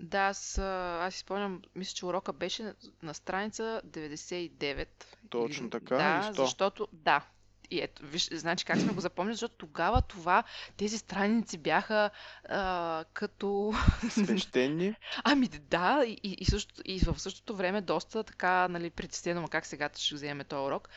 Да, 0.00 0.18
аз, 0.18 0.58
аз 0.58 1.14
си 1.14 1.20
спомням, 1.20 1.62
мисля, 1.74 1.94
че 1.94 2.06
урока 2.06 2.32
беше 2.32 2.74
на 3.02 3.14
страница 3.14 3.82
99. 3.86 4.86
Точно 5.30 5.70
така, 5.70 5.96
Да, 5.96 6.02
и 6.02 6.34
100. 6.34 6.36
защото... 6.36 6.88
Да. 6.92 7.26
И 7.70 7.80
ето, 7.80 8.02
виж, 8.06 8.28
значи 8.32 8.64
как 8.64 8.78
сме 8.78 8.92
го 8.92 9.00
запомнили, 9.00 9.34
защото 9.34 9.54
тогава 9.54 10.02
това, 10.02 10.44
тези 10.76 10.98
страници 10.98 11.58
бяха 11.58 12.10
а, 12.48 13.04
като... 13.12 13.72
Свещени, 14.10 14.94
Ами 15.24 15.48
да, 15.48 16.04
и, 16.06 16.18
и, 16.22 16.44
също, 16.44 16.74
и 16.84 16.98
в 16.98 17.18
същото 17.18 17.56
време 17.56 17.80
доста 17.80 18.24
така, 18.24 18.68
нали, 18.68 18.90
притеснено, 18.90 19.40
ма 19.40 19.48
как 19.48 19.66
сега 19.66 19.90
ще 19.96 20.14
вземем 20.14 20.46
този 20.46 20.66
урок. 20.66 20.88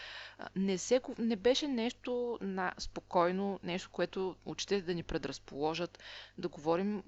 Не, 0.55 0.77
се, 0.77 1.01
не 1.19 1.35
беше 1.35 1.67
нещо 1.67 2.37
на, 2.41 2.73
спокойно, 2.77 3.59
нещо, 3.63 3.89
което 3.91 4.35
учителите 4.45 4.85
да 4.85 4.93
ни 4.93 5.03
предразположат, 5.03 5.99
да 6.37 6.47
говорим 6.47 7.03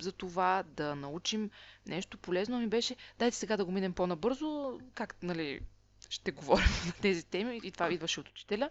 за 0.00 0.12
това, 0.12 0.64
да 0.66 0.94
научим 0.94 1.50
нещо 1.86 2.18
полезно. 2.18 2.60
Ми 2.60 2.66
беше, 2.66 2.96
дайте 3.18 3.36
сега 3.36 3.56
да 3.56 3.64
го 3.64 3.72
минем 3.72 3.92
по-набързо, 3.92 4.80
как, 4.94 5.22
нали, 5.22 5.60
ще 6.08 6.30
говорим 6.30 6.70
на 6.86 6.92
тези 6.92 7.26
теми 7.26 7.60
и 7.64 7.72
това 7.72 7.92
идваше 7.92 8.20
от 8.20 8.28
учителя. 8.28 8.70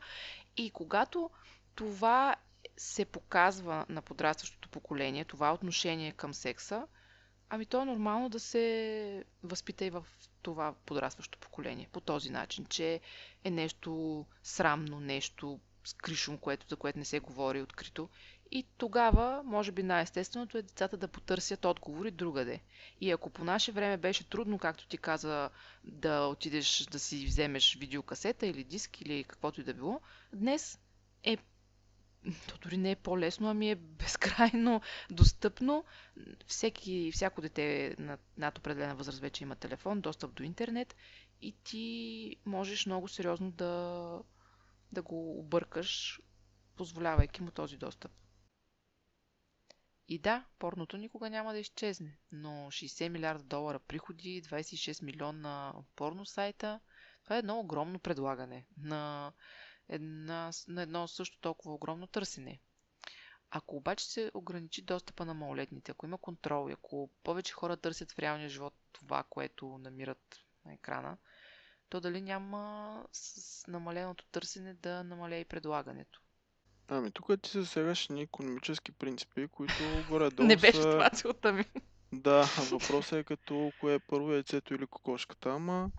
И 0.58 0.72
когато 0.72 1.30
това 1.76 2.36
се 2.78 3.06
показва 3.06 3.86
на 3.90 4.02
подрастващото 4.02 4.70
поколение, 4.70 5.26
това 5.26 5.54
отношение 5.54 6.12
към 6.12 6.34
секса, 6.34 6.88
Ами 7.54 7.66
то 7.66 7.82
е 7.82 7.86
нормално 7.86 8.30
да 8.30 8.40
се 8.40 9.24
възпита 9.44 9.86
и 9.86 9.90
в 9.90 10.06
това 10.42 10.74
подрастващо 10.86 11.38
поколение 11.40 11.90
по 11.92 12.02
този 12.02 12.30
начин, 12.30 12.66
че 12.66 13.00
е 13.44 13.52
нещо 13.52 14.26
срамно, 14.44 15.00
нещо 15.00 15.60
скришум, 15.84 16.38
което, 16.38 16.68
за 16.70 16.76
което 16.76 17.00
не 17.00 17.06
се 17.06 17.20
говори 17.20 17.62
открито. 17.62 18.10
И 18.52 18.66
тогава, 18.78 19.44
може 19.46 19.72
би 19.72 19.84
най-естественото 19.84 20.58
е 20.58 20.62
децата 20.62 20.98
да 20.98 21.08
потърсят 21.08 21.66
отговори 21.66 22.12
другаде. 22.12 22.60
И 23.02 23.12
ако 23.12 23.30
по 23.30 23.44
наше 23.44 23.72
време 23.72 23.98
беше 23.98 24.30
трудно, 24.30 24.60
както 24.60 24.88
ти 24.88 24.98
каза, 24.98 25.50
да 25.84 26.26
отидеш 26.26 26.86
да 26.86 27.00
си 27.00 27.26
вземеш 27.26 27.76
видеокасета 27.76 28.48
или 28.48 28.64
диск 28.64 29.02
или 29.02 29.24
каквото 29.24 29.62
и 29.62 29.64
да 29.64 29.74
било, 29.74 30.02
днес 30.34 30.80
е 31.24 31.38
то 32.48 32.58
дори 32.62 32.78
не 32.78 32.92
е 32.92 32.96
по-лесно, 32.96 33.50
ами 33.50 33.72
е 33.72 33.76
безкрайно 33.76 34.82
достъпно. 35.12 35.84
Всеки, 36.48 37.12
всяко 37.14 37.42
дете 37.42 37.96
на 38.00 38.18
над 38.38 38.58
определена 38.58 38.96
възраст 38.96 39.20
вече 39.20 39.44
има 39.44 39.56
телефон, 39.56 40.02
достъп 40.02 40.34
до 40.34 40.44
интернет 40.44 40.96
и 41.42 41.56
ти 41.64 42.36
можеш 42.46 42.86
много 42.86 43.08
сериозно 43.08 43.52
да, 43.52 44.20
да 44.92 45.02
го 45.02 45.40
объркаш, 45.40 46.22
позволявайки 46.76 47.42
му 47.42 47.52
този 47.52 47.78
достъп. 47.78 48.12
И 50.12 50.20
да, 50.20 50.46
порното 50.60 50.98
никога 50.98 51.30
няма 51.30 51.54
да 51.54 51.60
изчезне, 51.60 52.18
но 52.32 52.50
60 52.50 53.08
милиарда 53.10 53.44
долара 53.44 53.80
приходи, 53.80 54.44
26 54.44 55.04
милиона 55.04 55.74
порно 55.96 56.26
сайта, 56.26 56.80
това 57.24 57.36
е 57.36 57.40
едно 57.40 57.60
огромно 57.60 58.00
предлагане 58.00 58.66
на, 58.78 59.34
една, 59.90 60.52
на 60.68 60.82
едно 60.82 61.08
също 61.08 61.40
толкова 61.40 61.74
огромно 61.74 62.08
търсене. 62.08 62.60
Ако 63.52 63.76
обаче 63.76 64.06
се 64.06 64.32
ограничи 64.34 64.82
достъпа 64.82 65.26
на 65.26 65.34
малолетните, 65.34 65.92
ако 65.92 66.06
има 66.06 66.18
контрол 66.18 66.70
и 66.70 66.74
ако 66.74 67.10
повече 67.24 67.54
хора 67.54 67.78
търсят 67.78 68.12
в 68.12 68.20
реалния 68.20 68.50
живот 68.50 68.74
това, 68.92 69.24
което 69.24 69.78
намират 69.78 70.40
на 70.66 70.74
екрана, 70.74 71.18
то 71.90 72.02
дали 72.02 72.22
няма 72.22 73.06
с 73.12 73.68
намаленото 73.68 74.26
търсене 74.26 74.74
да 74.74 75.04
намаля 75.04 75.36
и 75.36 75.46
предлагането? 75.46 76.22
Ами 76.94 77.12
тук 77.12 77.42
ти 77.42 77.50
засягаш 77.50 78.08
ни 78.08 78.22
економически 78.22 78.92
принципи, 78.92 79.48
които 79.48 79.74
горе-долу 80.10 80.48
Не 80.48 80.56
беше 80.56 80.82
са... 80.82 80.92
това 80.92 81.10
целта 81.10 81.54
ми. 81.54 81.66
Да, 82.14 82.46
въпросът 82.72 83.14
е 83.14 83.24
като 83.24 83.72
кое 83.80 83.94
е 83.94 84.00
първо 84.00 84.32
яйцето 84.32 84.74
или 84.74 84.88
кокошката, 84.88 85.50
ама... 85.50 85.92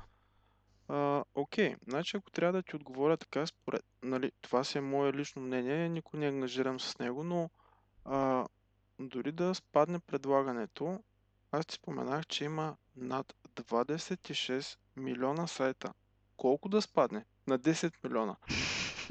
А, 0.89 1.25
окей, 1.35 1.75
значи 1.89 2.17
ако 2.17 2.31
трябва 2.31 2.53
да 2.53 2.63
ти 2.63 2.77
отговоря 2.77 3.17
така, 3.17 3.47
според... 3.47 3.85
Нали, 4.03 4.33
това 4.41 4.65
си 4.65 4.79
е 4.79 4.81
мое 4.81 5.13
лично 5.13 5.43
мнение, 5.43 5.89
никой 5.89 6.21
не 6.21 6.27
ангажирам 6.27 6.81
с 6.81 6.99
него, 6.99 7.25
но 7.25 7.51
а, 8.05 8.47
дори 8.99 9.33
да 9.33 9.55
спадне 9.55 9.99
предлагането, 9.99 11.01
аз 11.53 11.67
ти 11.67 11.75
споменах, 11.75 12.27
че 12.27 12.45
има 12.45 12.77
над 12.97 13.35
26 13.55 14.79
милиона 14.97 15.47
сайта. 15.47 15.93
Колко 16.37 16.69
да 16.69 16.83
спадне? 16.83 17.25
На 17.47 17.59
10 17.59 17.93
милиона. 18.05 18.37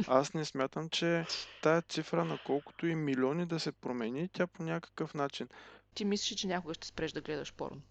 Аз 0.08 0.34
не 0.34 0.46
смятам, 0.46 0.90
че 0.90 1.26
тая 1.62 1.82
цифра, 1.82 2.26
на 2.26 2.40
колкото 2.46 2.88
и 2.88 2.96
милиони 2.96 3.46
да 3.46 3.60
се 3.60 3.72
промени, 3.72 4.28
тя 4.28 4.48
по 4.48 4.64
някакъв 4.64 5.14
начин. 5.14 5.48
Ти 5.94 6.06
мислиш, 6.06 6.40
че 6.40 6.48
някога 6.48 6.74
ще 6.74 6.88
спреш 6.88 7.12
да 7.12 7.22
гледаш 7.22 7.54
порно? 7.54 7.82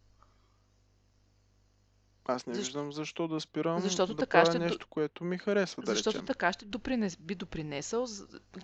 Аз 2.24 2.46
не 2.46 2.54
Защ- 2.54 2.58
виждам 2.58 2.92
защо 2.92 3.28
да 3.28 3.40
спирам 3.40 3.80
Защото 3.80 4.14
да 4.14 4.20
така 4.20 4.30
правя 4.42 4.46
ще 4.46 4.58
нещо, 4.58 4.86
което 4.86 5.24
ми 5.24 5.38
харесва, 5.38 5.82
да 5.82 5.92
Защото 5.92 6.16
речем. 6.16 6.26
така 6.26 6.52
ще 6.52 6.64
допринес, 6.64 7.16
би 7.16 7.34
допринесъл, 7.34 8.06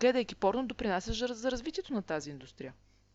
гледайки 0.01 0.34
порно, 0.34 0.66
допринасяш 0.66 1.32
за, 1.32 1.51
развитието 1.51 1.93
на 1.93 2.03
тази 2.03 2.30
индустрия. 2.30 2.74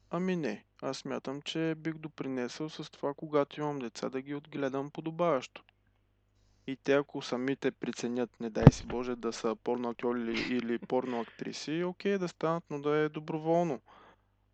Ами 0.10 0.36
не, 0.36 0.66
аз 0.82 0.98
смятам, 0.98 1.42
че 1.42 1.76
бих 1.78 1.94
допринесъл 1.94 2.70
с 2.70 2.92
това, 2.92 3.14
когато 3.14 3.60
имам 3.60 3.80
деца, 3.80 4.10
да 4.10 4.22
ги 4.22 4.36
отгледам 4.36 4.92
подобаващо. 4.92 5.64
И 6.68 6.76
те, 6.76 6.94
ако 6.94 7.22
самите 7.22 7.72
преценят, 7.72 8.40
не 8.40 8.50
дай 8.50 8.66
си 8.72 8.86
Боже, 8.86 9.16
да 9.16 9.34
са 9.34 9.56
порноактьори 9.56 10.22
или, 10.50 10.78
порноактриси, 10.78 11.84
окей, 11.84 12.18
да 12.18 12.28
станат, 12.28 12.64
но 12.70 12.82
да 12.82 12.98
е 12.98 13.10
доброволно. 13.10 13.82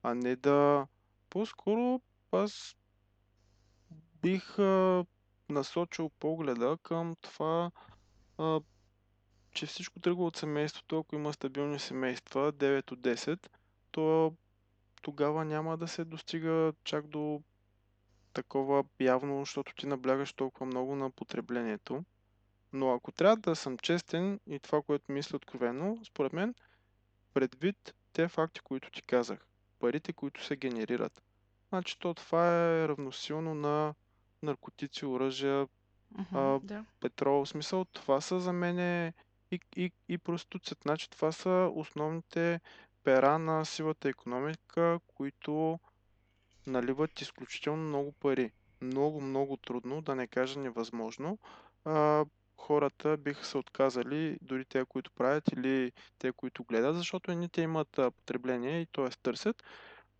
А 0.03 0.15
не 0.15 0.35
да... 0.35 0.87
По-скоро 1.29 2.01
аз 2.31 2.75
бих 4.21 4.59
а, 4.59 5.05
насочил 5.49 6.09
погледа 6.09 6.77
към 6.83 7.15
това, 7.21 7.71
а, 8.37 8.59
че 9.51 9.65
всичко 9.65 9.99
тръгва 9.99 10.25
от 10.25 10.37
семейството. 10.37 10.99
Ако 10.99 11.15
има 11.15 11.33
стабилни 11.33 11.79
семейства, 11.79 12.53
9 12.53 12.91
от 12.91 12.99
10, 12.99 13.47
то 13.91 14.33
тогава 15.01 15.45
няма 15.45 15.77
да 15.77 15.87
се 15.87 16.05
достига 16.05 16.73
чак 16.83 17.07
до 17.07 17.41
такова 18.37 18.83
явно, 18.99 19.39
защото 19.39 19.75
ти 19.75 19.87
наблягаш 19.87 20.33
толкова 20.33 20.65
много 20.65 20.95
на 20.95 21.09
потреблението. 21.09 22.03
Но 22.73 22.93
ако 22.93 23.11
трябва 23.11 23.37
да 23.37 23.55
съм 23.55 23.77
честен 23.77 24.39
и 24.47 24.59
това, 24.59 24.81
което 24.81 25.11
мисля 25.11 25.35
откровено, 25.35 25.97
според 26.05 26.33
мен, 26.33 26.55
предвид 27.33 27.93
те 28.13 28.27
факти, 28.27 28.59
които 28.59 28.91
ти 28.91 29.01
казах, 29.01 29.39
парите, 29.79 30.13
които 30.13 30.45
се 30.45 30.55
генерират, 30.55 31.23
значи 31.69 31.99
то 31.99 32.13
това 32.13 32.47
е 32.47 32.87
равносилно 32.87 33.55
на 33.55 33.93
наркотици, 34.43 35.05
оръжия, 35.05 35.67
а, 36.33 36.59
да. 36.59 36.85
петрол. 36.99 37.45
В 37.45 37.49
смисъл, 37.49 37.85
това 37.85 38.21
са 38.21 38.39
за 38.39 38.53
мен 38.53 38.79
и, 39.51 39.59
и, 39.75 39.91
и 40.09 40.17
проституцията. 40.17 40.81
Значи 40.81 41.09
това 41.09 41.31
са 41.31 41.71
основните 41.75 42.59
пера 43.03 43.39
на 43.39 43.65
сивата 43.65 44.09
економика, 44.09 44.99
които 45.15 45.79
наливат 46.67 47.21
изключително 47.21 47.83
много 47.83 48.11
пари. 48.11 48.51
Много, 48.81 49.21
много 49.21 49.57
трудно, 49.57 50.01
да 50.01 50.15
не 50.15 50.27
кажа 50.27 50.59
невъзможно. 50.59 51.39
А, 51.85 52.25
хората 52.57 53.17
биха 53.17 53.45
се 53.45 53.57
отказали, 53.57 54.37
дори 54.41 54.65
те, 54.65 54.85
които 54.85 55.11
правят 55.11 55.51
или 55.51 55.91
те, 56.19 56.31
които 56.31 56.63
гледат, 56.63 56.97
защото 56.97 57.31
едните 57.31 57.61
имат 57.61 57.99
потребление 58.17 58.81
и 58.81 58.85
т.е. 58.85 59.09
търсят, 59.09 59.63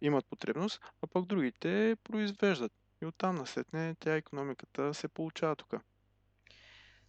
имат 0.02 0.26
потребност, 0.26 0.82
а 1.02 1.08
пък 1.08 1.26
другите 1.26 1.98
произвеждат. 2.04 2.72
И 3.02 3.06
оттам 3.06 3.36
насетне 3.36 3.96
тя 4.00 4.16
економиката 4.16 4.94
се 4.94 5.08
получава 5.08 5.56
тук. 5.56 5.74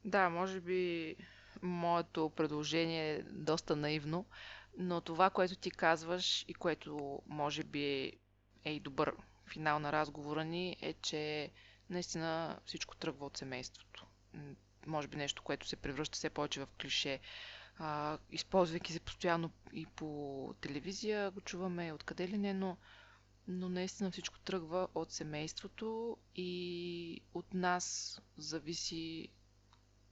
Да, 0.05 0.31
може 0.31 0.61
би 0.61 1.17
моето 1.63 2.31
предложение 2.37 3.15
е 3.15 3.23
доста 3.23 3.77
наивно, 3.77 4.27
но 4.79 5.01
това, 5.01 5.31
което 5.31 5.57
ти 5.57 5.71
казваш 5.71 6.45
и 6.49 6.55
което 6.55 7.23
може 7.27 7.65
би 7.65 8.13
е 8.65 8.73
и 8.73 8.81
добър 8.81 9.15
финал 9.47 9.79
на 9.79 9.93
разговора 9.93 10.45
ни, 10.45 10.77
е, 10.81 10.93
че 10.93 11.51
наистина 11.91 12.61
всичко 12.65 12.97
тръгва 12.97 13.27
от 13.27 13.37
семейството. 13.37 14.07
Може 14.87 15.09
би 15.09 15.17
нещо, 15.17 15.43
което 15.43 15.69
се 15.69 15.77
превръща 15.77 16.17
все 16.17 16.31
повече 16.31 16.61
в 16.61 16.69
клише. 16.81 17.21
А, 17.79 18.19
използвайки 18.31 18.93
се 18.93 19.01
постоянно 19.01 19.51
и 19.73 19.87
по 19.87 20.55
телевизия, 20.61 21.31
го 21.31 21.41
чуваме 21.41 21.93
откъде 21.93 22.29
ли 22.29 22.39
не, 22.39 22.55
но, 22.55 22.77
но 23.49 23.69
наистина 23.69 24.11
всичко 24.11 24.39
тръгва 24.39 24.89
от 24.95 25.13
семейството 25.13 26.17
и 26.37 27.21
от 27.35 27.55
нас 27.55 28.19
зависи 28.37 29.29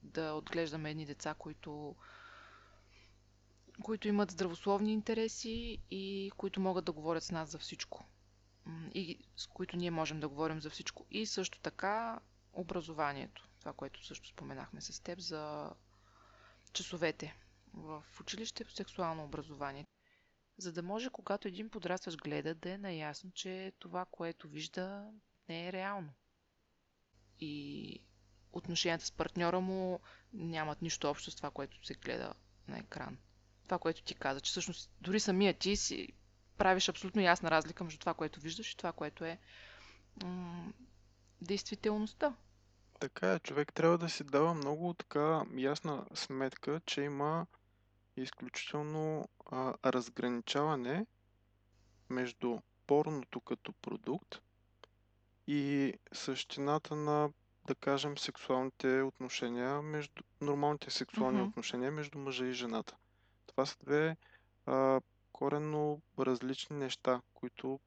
да 0.03 0.33
отглеждаме 0.33 0.91
едни 0.91 1.05
деца, 1.05 1.33
които, 1.33 1.95
които 3.81 4.07
имат 4.07 4.31
здравословни 4.31 4.93
интереси 4.93 5.77
и 5.91 6.31
които 6.37 6.59
могат 6.61 6.85
да 6.85 6.91
говорят 6.91 7.23
с 7.23 7.31
нас 7.31 7.49
за 7.49 7.57
всичко. 7.59 8.05
И 8.93 9.19
с 9.35 9.47
които 9.47 9.77
ние 9.77 9.91
можем 9.91 10.19
да 10.19 10.29
говорим 10.29 10.61
за 10.61 10.69
всичко. 10.69 11.05
И 11.11 11.25
също 11.25 11.59
така 11.59 12.19
образованието. 12.53 13.49
Това, 13.59 13.73
което 13.73 14.05
също 14.05 14.27
споменахме 14.27 14.81
с 14.81 15.03
теб 15.03 15.19
за 15.19 15.71
часовете 16.73 17.35
в 17.73 18.03
училище 18.21 18.65
по 18.65 18.71
сексуално 18.71 19.23
образование. 19.23 19.85
За 20.57 20.71
да 20.71 20.83
може, 20.83 21.09
когато 21.09 21.47
един 21.47 21.69
подрастващ 21.69 22.17
гледа, 22.17 22.55
да 22.55 22.71
е 22.71 22.77
наясно, 22.77 23.31
че 23.31 23.73
това, 23.79 24.05
което 24.05 24.47
вижда, 24.47 25.11
не 25.49 25.67
е 25.67 25.73
реално. 25.73 26.13
И 27.39 28.01
отношенията 28.53 29.05
с 29.05 29.11
партньора 29.11 29.59
му 29.59 29.99
нямат 30.33 30.81
нищо 30.81 31.09
общо 31.09 31.31
с 31.31 31.35
това, 31.35 31.51
което 31.51 31.85
се 31.85 31.93
гледа 31.93 32.33
на 32.67 32.79
екран. 32.79 33.17
Това, 33.63 33.79
което 33.79 34.03
ти 34.03 34.15
каза, 34.15 34.41
че 34.41 34.49
всъщност 34.49 34.91
дори 35.01 35.19
самия 35.19 35.53
ти 35.53 35.75
си 35.75 36.13
правиш 36.57 36.89
абсолютно 36.89 37.21
ясна 37.21 37.51
разлика 37.51 37.83
между 37.83 37.99
това, 37.99 38.13
което 38.13 38.39
виждаш 38.39 38.71
и 38.71 38.77
това, 38.77 38.91
което 38.91 39.25
е 39.25 39.39
м- 40.23 40.71
действителността. 41.41 42.33
Така 42.99 43.33
е, 43.33 43.39
човек 43.39 43.73
трябва 43.73 43.97
да 43.97 44.09
си 44.09 44.23
дава 44.23 44.53
много 44.53 44.93
така 44.93 45.43
ясна 45.55 46.05
сметка, 46.13 46.81
че 46.85 47.01
има 47.01 47.45
изключително 48.17 49.29
а, 49.45 49.73
разграничаване 49.85 51.05
между 52.09 52.57
порното 52.87 53.39
като 53.41 53.73
продукт 53.73 54.35
и 55.47 55.93
същината 56.13 56.95
на, 56.95 57.29
да 57.65 57.75
кажем, 57.75 58.17
сексуалните 58.17 59.01
отношения, 59.01 59.81
между 59.81 60.23
нормалните 60.41 60.91
сексуални 60.91 61.37
Мгм. 61.37 61.47
отношения 61.49 61.91
между 61.91 62.19
мъжа 62.19 62.45
и 62.45 62.53
жената. 62.53 62.95
Това 63.47 63.65
са 63.65 63.77
две 63.83 64.17
а, 64.65 65.01
коренно 65.37 66.01
различни 66.19 66.75
неща, 66.77 67.21
които 67.33 67.79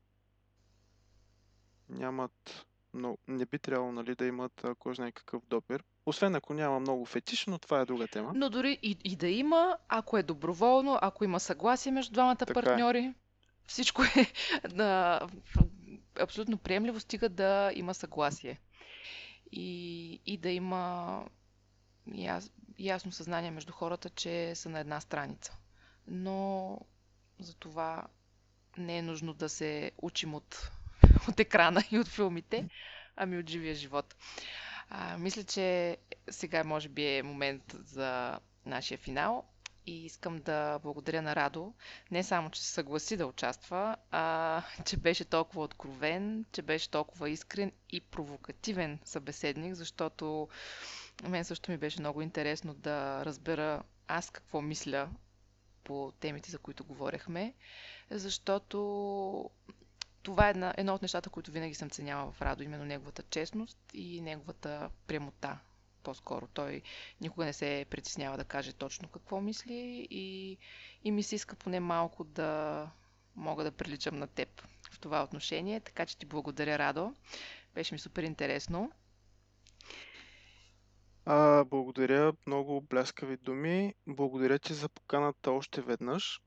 нямат 1.89 2.67
но 2.95 3.19
не 3.29 3.47
би 3.47 3.59
трябвало 3.59 3.93
нали, 3.93 4.15
да 4.15 4.27
имат 4.27 4.65
а, 4.65 4.75
кой 4.75 4.95
знае 4.95 5.13
какъв 5.13 5.43
допир. 5.47 5.85
Освен 6.07 6.35
ако 6.35 6.55
няма 6.55 6.81
много 6.81 7.05
фетиш, 7.05 7.47
но 7.47 7.59
това 7.59 7.81
е 7.81 7.85
друга 7.85 8.09
тема. 8.09 8.33
Но 8.35 8.51
дори 8.51 8.79
и, 8.83 8.97
и 9.05 9.17
да 9.17 9.29
има, 9.29 9.77
ако 9.89 10.19
е 10.19 10.23
доброволно, 10.23 10.99
ако 11.03 11.25
има 11.25 11.41
съгласие 11.41 11.93
между 11.93 12.13
двамата 12.13 12.37
Така 12.37 12.51
е. 12.51 12.55
партньори, 12.55 13.15
всичко 13.67 14.03
е 14.03 14.33
на, 14.75 15.21
абсолютно 16.21 16.59
приемливо, 16.59 17.01
стига 17.01 17.29
да 17.29 17.73
има 17.75 17.95
съгласие. 17.95 18.61
И, 19.53 20.21
и 20.27 20.37
да 20.39 20.51
има 20.51 21.25
яс, 22.15 22.53
ясно 22.79 23.13
съзнание 23.13 23.51
между 23.51 23.73
хората, 23.73 24.11
че 24.11 24.55
са 24.55 24.69
на 24.69 24.81
една 24.81 25.01
страница. 25.01 25.57
Но 26.07 26.79
за 27.41 27.55
това 27.55 28.07
не 28.79 28.99
е 28.99 29.03
нужно 29.03 29.35
да 29.35 29.49
се 29.49 29.93
учим 29.99 30.35
от, 30.35 30.71
от 31.29 31.41
екрана 31.41 31.83
и 31.91 31.99
от 31.99 32.09
филмите, 32.09 32.69
ами 33.17 33.39
от 33.39 33.51
живия 33.51 33.75
живот. 33.75 34.15
А, 34.91 35.19
мисля, 35.19 35.45
че 35.45 35.97
сега 36.31 36.65
може 36.65 36.89
би 36.89 37.17
е 37.17 37.23
момент 37.23 37.77
за 37.85 38.39
нашия 38.67 38.99
финал 38.99 39.45
и 39.87 40.05
искам 40.07 40.39
да 40.39 40.79
благодаря 40.79 41.23
на 41.23 41.37
Радо, 41.37 41.75
не 42.11 42.23
само, 42.23 42.51
че 42.51 42.63
се 42.63 42.71
съгласи 42.71 43.17
да 43.17 43.27
участва, 43.27 43.97
а 44.11 44.63
че 44.87 44.97
беше 44.97 45.25
толкова 45.25 45.63
откровен, 45.63 46.45
че 46.53 46.63
беше 46.63 46.91
толкова 46.91 47.31
искрен 47.31 47.73
и 47.91 48.01
провокативен 48.01 48.99
събеседник, 49.05 49.75
защото 49.75 50.49
мен 51.29 51.45
също 51.45 51.71
ми 51.71 51.77
беше 51.79 52.01
много 52.01 52.23
интересно 52.23 52.75
да 52.75 53.25
разбера 53.25 53.83
аз 54.09 54.31
какво 54.31 54.61
мисля 54.61 55.09
по 55.91 56.13
темите, 56.13 56.51
за 56.51 56.59
които 56.59 56.85
говорехме, 56.85 57.55
защото 58.11 59.51
това 60.23 60.47
е 60.47 60.51
една, 60.51 60.75
едно 60.77 60.95
от 60.95 61.03
нещата, 61.03 61.31
които 61.31 61.51
винаги 61.51 61.75
съм 61.75 61.91
ценяла 61.91 62.33
в 62.33 62.43
Радо, 62.43 62.63
именно 62.63 62.85
неговата 62.85 63.23
честност 63.23 63.79
и 63.95 64.21
неговата 64.21 64.91
прямота. 65.07 65.59
По-скоро 66.03 66.47
той 66.47 66.83
никога 67.21 67.45
не 67.45 67.53
се 67.53 67.87
притеснява 67.91 68.37
да 68.37 68.45
каже 68.45 68.73
точно 68.73 69.09
какво 69.09 69.41
мисли 69.41 69.75
и, 70.11 70.57
и 71.05 71.11
ми 71.11 71.23
се 71.23 71.35
иска 71.35 71.57
поне 71.57 71.81
малко 71.81 72.25
да 72.25 72.91
мога 73.37 73.65
да 73.65 73.73
приличам 73.73 74.17
на 74.17 74.27
теб 74.27 74.63
в 74.91 74.99
това 74.99 75.23
отношение. 75.23 75.81
Така 75.81 76.07
че 76.07 76.17
ти 76.17 76.27
благодаря, 76.27 76.79
Радо. 76.79 77.15
Беше 77.75 77.95
ми 77.95 77.99
супер 77.99 78.23
интересно. 78.23 78.93
А, 81.33 81.65
благодаря, 81.65 82.33
много 82.47 82.81
бляскави 82.81 83.37
думи. 83.37 83.95
Благодаря 84.07 84.59
ти 84.59 84.75
за 84.75 84.89
поканата 84.89 85.53
още 85.53 85.83
веднъж. 85.83 86.41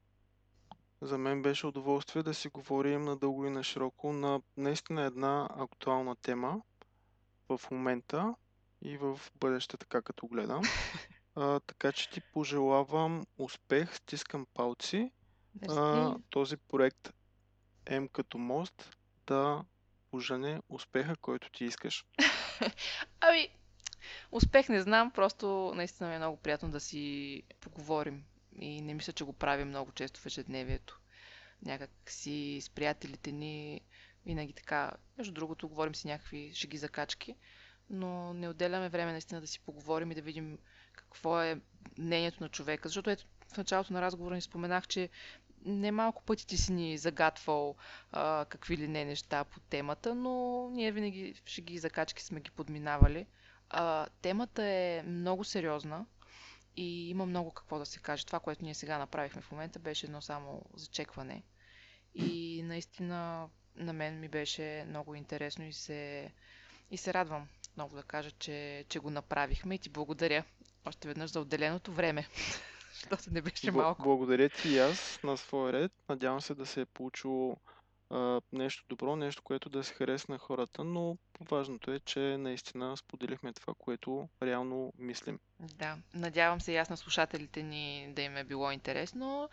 За 1.01 1.17
мен 1.17 1.41
беше 1.41 1.67
удоволствие 1.67 2.23
да 2.23 2.33
си 2.33 2.49
говорим 2.49 3.01
надълго 3.01 3.45
и 3.45 3.49
на 3.49 3.63
широко 3.63 4.13
на 4.13 4.41
наистина 4.57 5.01
една 5.01 5.49
актуална 5.57 6.15
тема 6.15 6.61
в 7.49 7.61
момента 7.71 8.35
и 8.81 8.97
в 8.97 9.19
бъдеще, 9.35 9.77
така 9.77 10.01
като 10.01 10.27
гледам. 10.27 10.61
А, 11.35 11.59
така 11.59 11.91
че 11.91 12.09
ти 12.09 12.21
пожелавам 12.33 13.25
успех, 13.37 13.95
стискам 13.95 14.47
палци. 14.53 15.11
А, 15.69 16.15
този 16.29 16.57
проект 16.57 17.13
М 17.91 18.07
като 18.07 18.37
мост 18.37 18.97
да 19.27 19.63
пожене 20.11 20.61
успеха, 20.69 21.15
който 21.15 21.51
ти 21.51 21.65
искаш. 21.65 22.05
Ами, 23.21 23.49
успех 24.33 24.69
не 24.69 24.81
знам, 24.81 25.11
просто 25.11 25.71
наистина 25.75 26.09
ми 26.09 26.15
е 26.15 26.17
много 26.17 26.37
приятно 26.37 26.71
да 26.71 26.79
си 26.79 27.43
поговорим. 27.59 28.23
И 28.59 28.81
не 28.81 28.93
мисля, 28.93 29.13
че 29.13 29.23
го 29.23 29.33
правим 29.33 29.67
много 29.67 29.91
често 29.91 30.19
в 30.19 30.25
ежедневието. 30.25 30.99
Някак 31.65 31.89
си 32.07 32.59
с 32.61 32.69
приятелите 32.69 33.31
ни 33.31 33.81
винаги 34.25 34.53
така, 34.53 34.91
между 35.17 35.33
другото, 35.33 35.69
говорим 35.69 35.95
си 35.95 36.07
някакви 36.07 36.51
шеги 36.53 36.77
закачки, 36.77 37.35
но 37.89 38.33
не 38.33 38.49
отделяме 38.49 38.89
време 38.89 39.11
наистина 39.11 39.41
да 39.41 39.47
си 39.47 39.59
поговорим 39.59 40.11
и 40.11 40.15
да 40.15 40.21
видим 40.21 40.57
какво 40.93 41.41
е 41.41 41.59
мнението 41.97 42.43
на 42.43 42.49
човека. 42.49 42.89
Защото 42.89 43.09
ето 43.09 43.25
в 43.53 43.57
началото 43.57 43.93
на 43.93 44.01
разговора 44.01 44.35
ни 44.35 44.41
споменах, 44.41 44.87
че 44.87 45.09
немалко 45.65 46.23
пъти 46.23 46.47
ти 46.47 46.57
си 46.57 46.73
ни 46.73 46.97
загатвал 46.97 47.75
а, 48.11 48.45
какви 48.49 48.77
ли 48.77 48.87
не 48.87 49.05
неща 49.05 49.43
по 49.43 49.59
темата, 49.59 50.15
но 50.15 50.69
ние 50.69 50.91
винаги 50.91 51.33
в 51.45 51.49
шеги 51.49 51.73
и 51.73 51.79
закачки 51.79 52.23
сме 52.23 52.39
ги 52.39 52.51
подминавали. 52.51 53.25
А, 53.73 54.07
темата 54.21 54.63
е 54.63 55.03
много 55.03 55.43
сериозна 55.43 56.05
и 56.77 57.09
има 57.09 57.25
много 57.25 57.51
какво 57.51 57.79
да 57.79 57.85
се 57.85 57.99
каже. 57.99 58.25
Това, 58.25 58.39
което 58.39 58.63
ние 58.63 58.73
сега 58.73 58.97
направихме 58.97 59.41
в 59.41 59.51
момента, 59.51 59.79
беше 59.79 60.05
едно 60.05 60.21
само 60.21 60.61
зачекване. 60.73 61.43
И 62.15 62.61
наистина 62.63 63.47
на 63.75 63.93
мен 63.93 64.19
ми 64.19 64.27
беше 64.27 64.85
много 64.87 65.15
интересно 65.15 65.65
и 65.65 65.73
се, 65.73 66.31
и 66.91 66.97
се 66.97 67.13
радвам 67.13 67.47
много 67.77 67.95
да 67.95 68.03
кажа, 68.03 68.31
че, 68.31 68.85
че 68.89 68.99
го 68.99 69.09
направихме 69.09 69.75
и 69.75 69.79
ти 69.79 69.89
благодаря 69.89 70.43
още 70.85 71.07
веднъж 71.07 71.31
за 71.31 71.39
отделеното 71.39 71.91
време, 71.93 72.27
защото 72.93 73.33
не 73.33 73.41
беше 73.41 73.71
малко. 73.71 74.03
Благодаря 74.03 74.49
ти 74.51 74.69
и 74.69 74.79
аз 74.79 75.19
на 75.23 75.37
своя 75.37 75.73
ред. 75.73 75.91
Надявам 76.09 76.41
се 76.41 76.55
да 76.55 76.65
се 76.65 76.81
е 76.81 76.85
получило 76.85 77.57
нещо 78.51 78.85
добро, 78.89 79.15
нещо, 79.15 79.41
което 79.43 79.69
да 79.69 79.83
се 79.83 79.93
хареса 79.93 80.25
на 80.29 80.37
хората, 80.37 80.83
но 80.83 81.17
важното 81.41 81.91
е, 81.91 81.99
че 81.99 82.19
наистина 82.19 82.97
споделихме 82.97 83.53
това, 83.53 83.73
което 83.77 84.29
реално 84.43 84.93
мислим. 84.97 85.39
Да, 85.59 85.97
надявам 86.13 86.61
се 86.61 86.71
и 86.71 86.77
аз 86.77 86.89
на 86.89 86.97
слушателите 86.97 87.63
ни 87.63 88.13
да 88.15 88.21
им 88.21 88.37
е 88.37 88.43
било 88.43 88.71
интересно. 88.71 89.49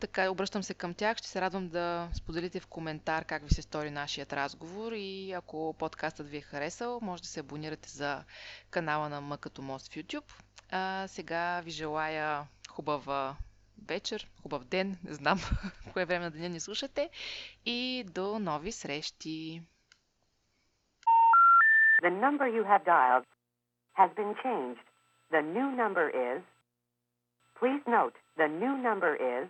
Така, 0.00 0.30
обръщам 0.30 0.62
се 0.62 0.74
към 0.74 0.94
тях. 0.94 1.18
Ще 1.18 1.28
се 1.28 1.40
радвам 1.40 1.68
да 1.68 2.08
споделите 2.14 2.60
в 2.60 2.66
коментар 2.66 3.24
как 3.24 3.42
ви 3.42 3.54
се 3.54 3.62
стори 3.62 3.90
нашият 3.90 4.32
разговор 4.32 4.92
и 4.92 5.32
ако 5.32 5.74
подкастът 5.78 6.28
ви 6.28 6.36
е 6.36 6.40
харесал, 6.40 6.98
може 7.02 7.22
да 7.22 7.28
се 7.28 7.40
абонирате 7.40 7.88
за 7.88 8.24
канала 8.70 9.08
на 9.08 9.20
М 9.20 9.38
мост 9.58 9.92
в 9.92 9.96
YouTube. 9.96 10.32
А, 10.70 11.08
сега 11.08 11.60
ви 11.60 11.70
желая 11.70 12.48
хубава 12.70 13.36
вечер, 13.88 14.26
хубав 14.42 14.64
ден, 14.64 14.96
не 15.02 15.12
знам 15.12 15.38
кое 15.94 16.06
време 16.06 16.24
на 16.24 16.30
деня 16.30 16.48
ни 16.48 16.58
слушате 16.60 17.10
и 17.64 18.04
до 18.14 18.38
нови 18.38 18.70
срещи! 18.70 19.62
The 22.02 22.10
number 22.10 22.46
you 22.48 22.64
have 22.64 22.84
dialed 22.84 23.26
has 23.94 24.10
been 24.14 24.34
changed. 24.42 24.84
The 25.30 25.42
new 25.42 25.70
number 25.70 26.08
is. 26.08 26.42
Please 27.58 27.82
note, 27.86 28.14
the 28.36 28.48
new 28.48 28.74
number 28.76 29.14
is 29.16 29.48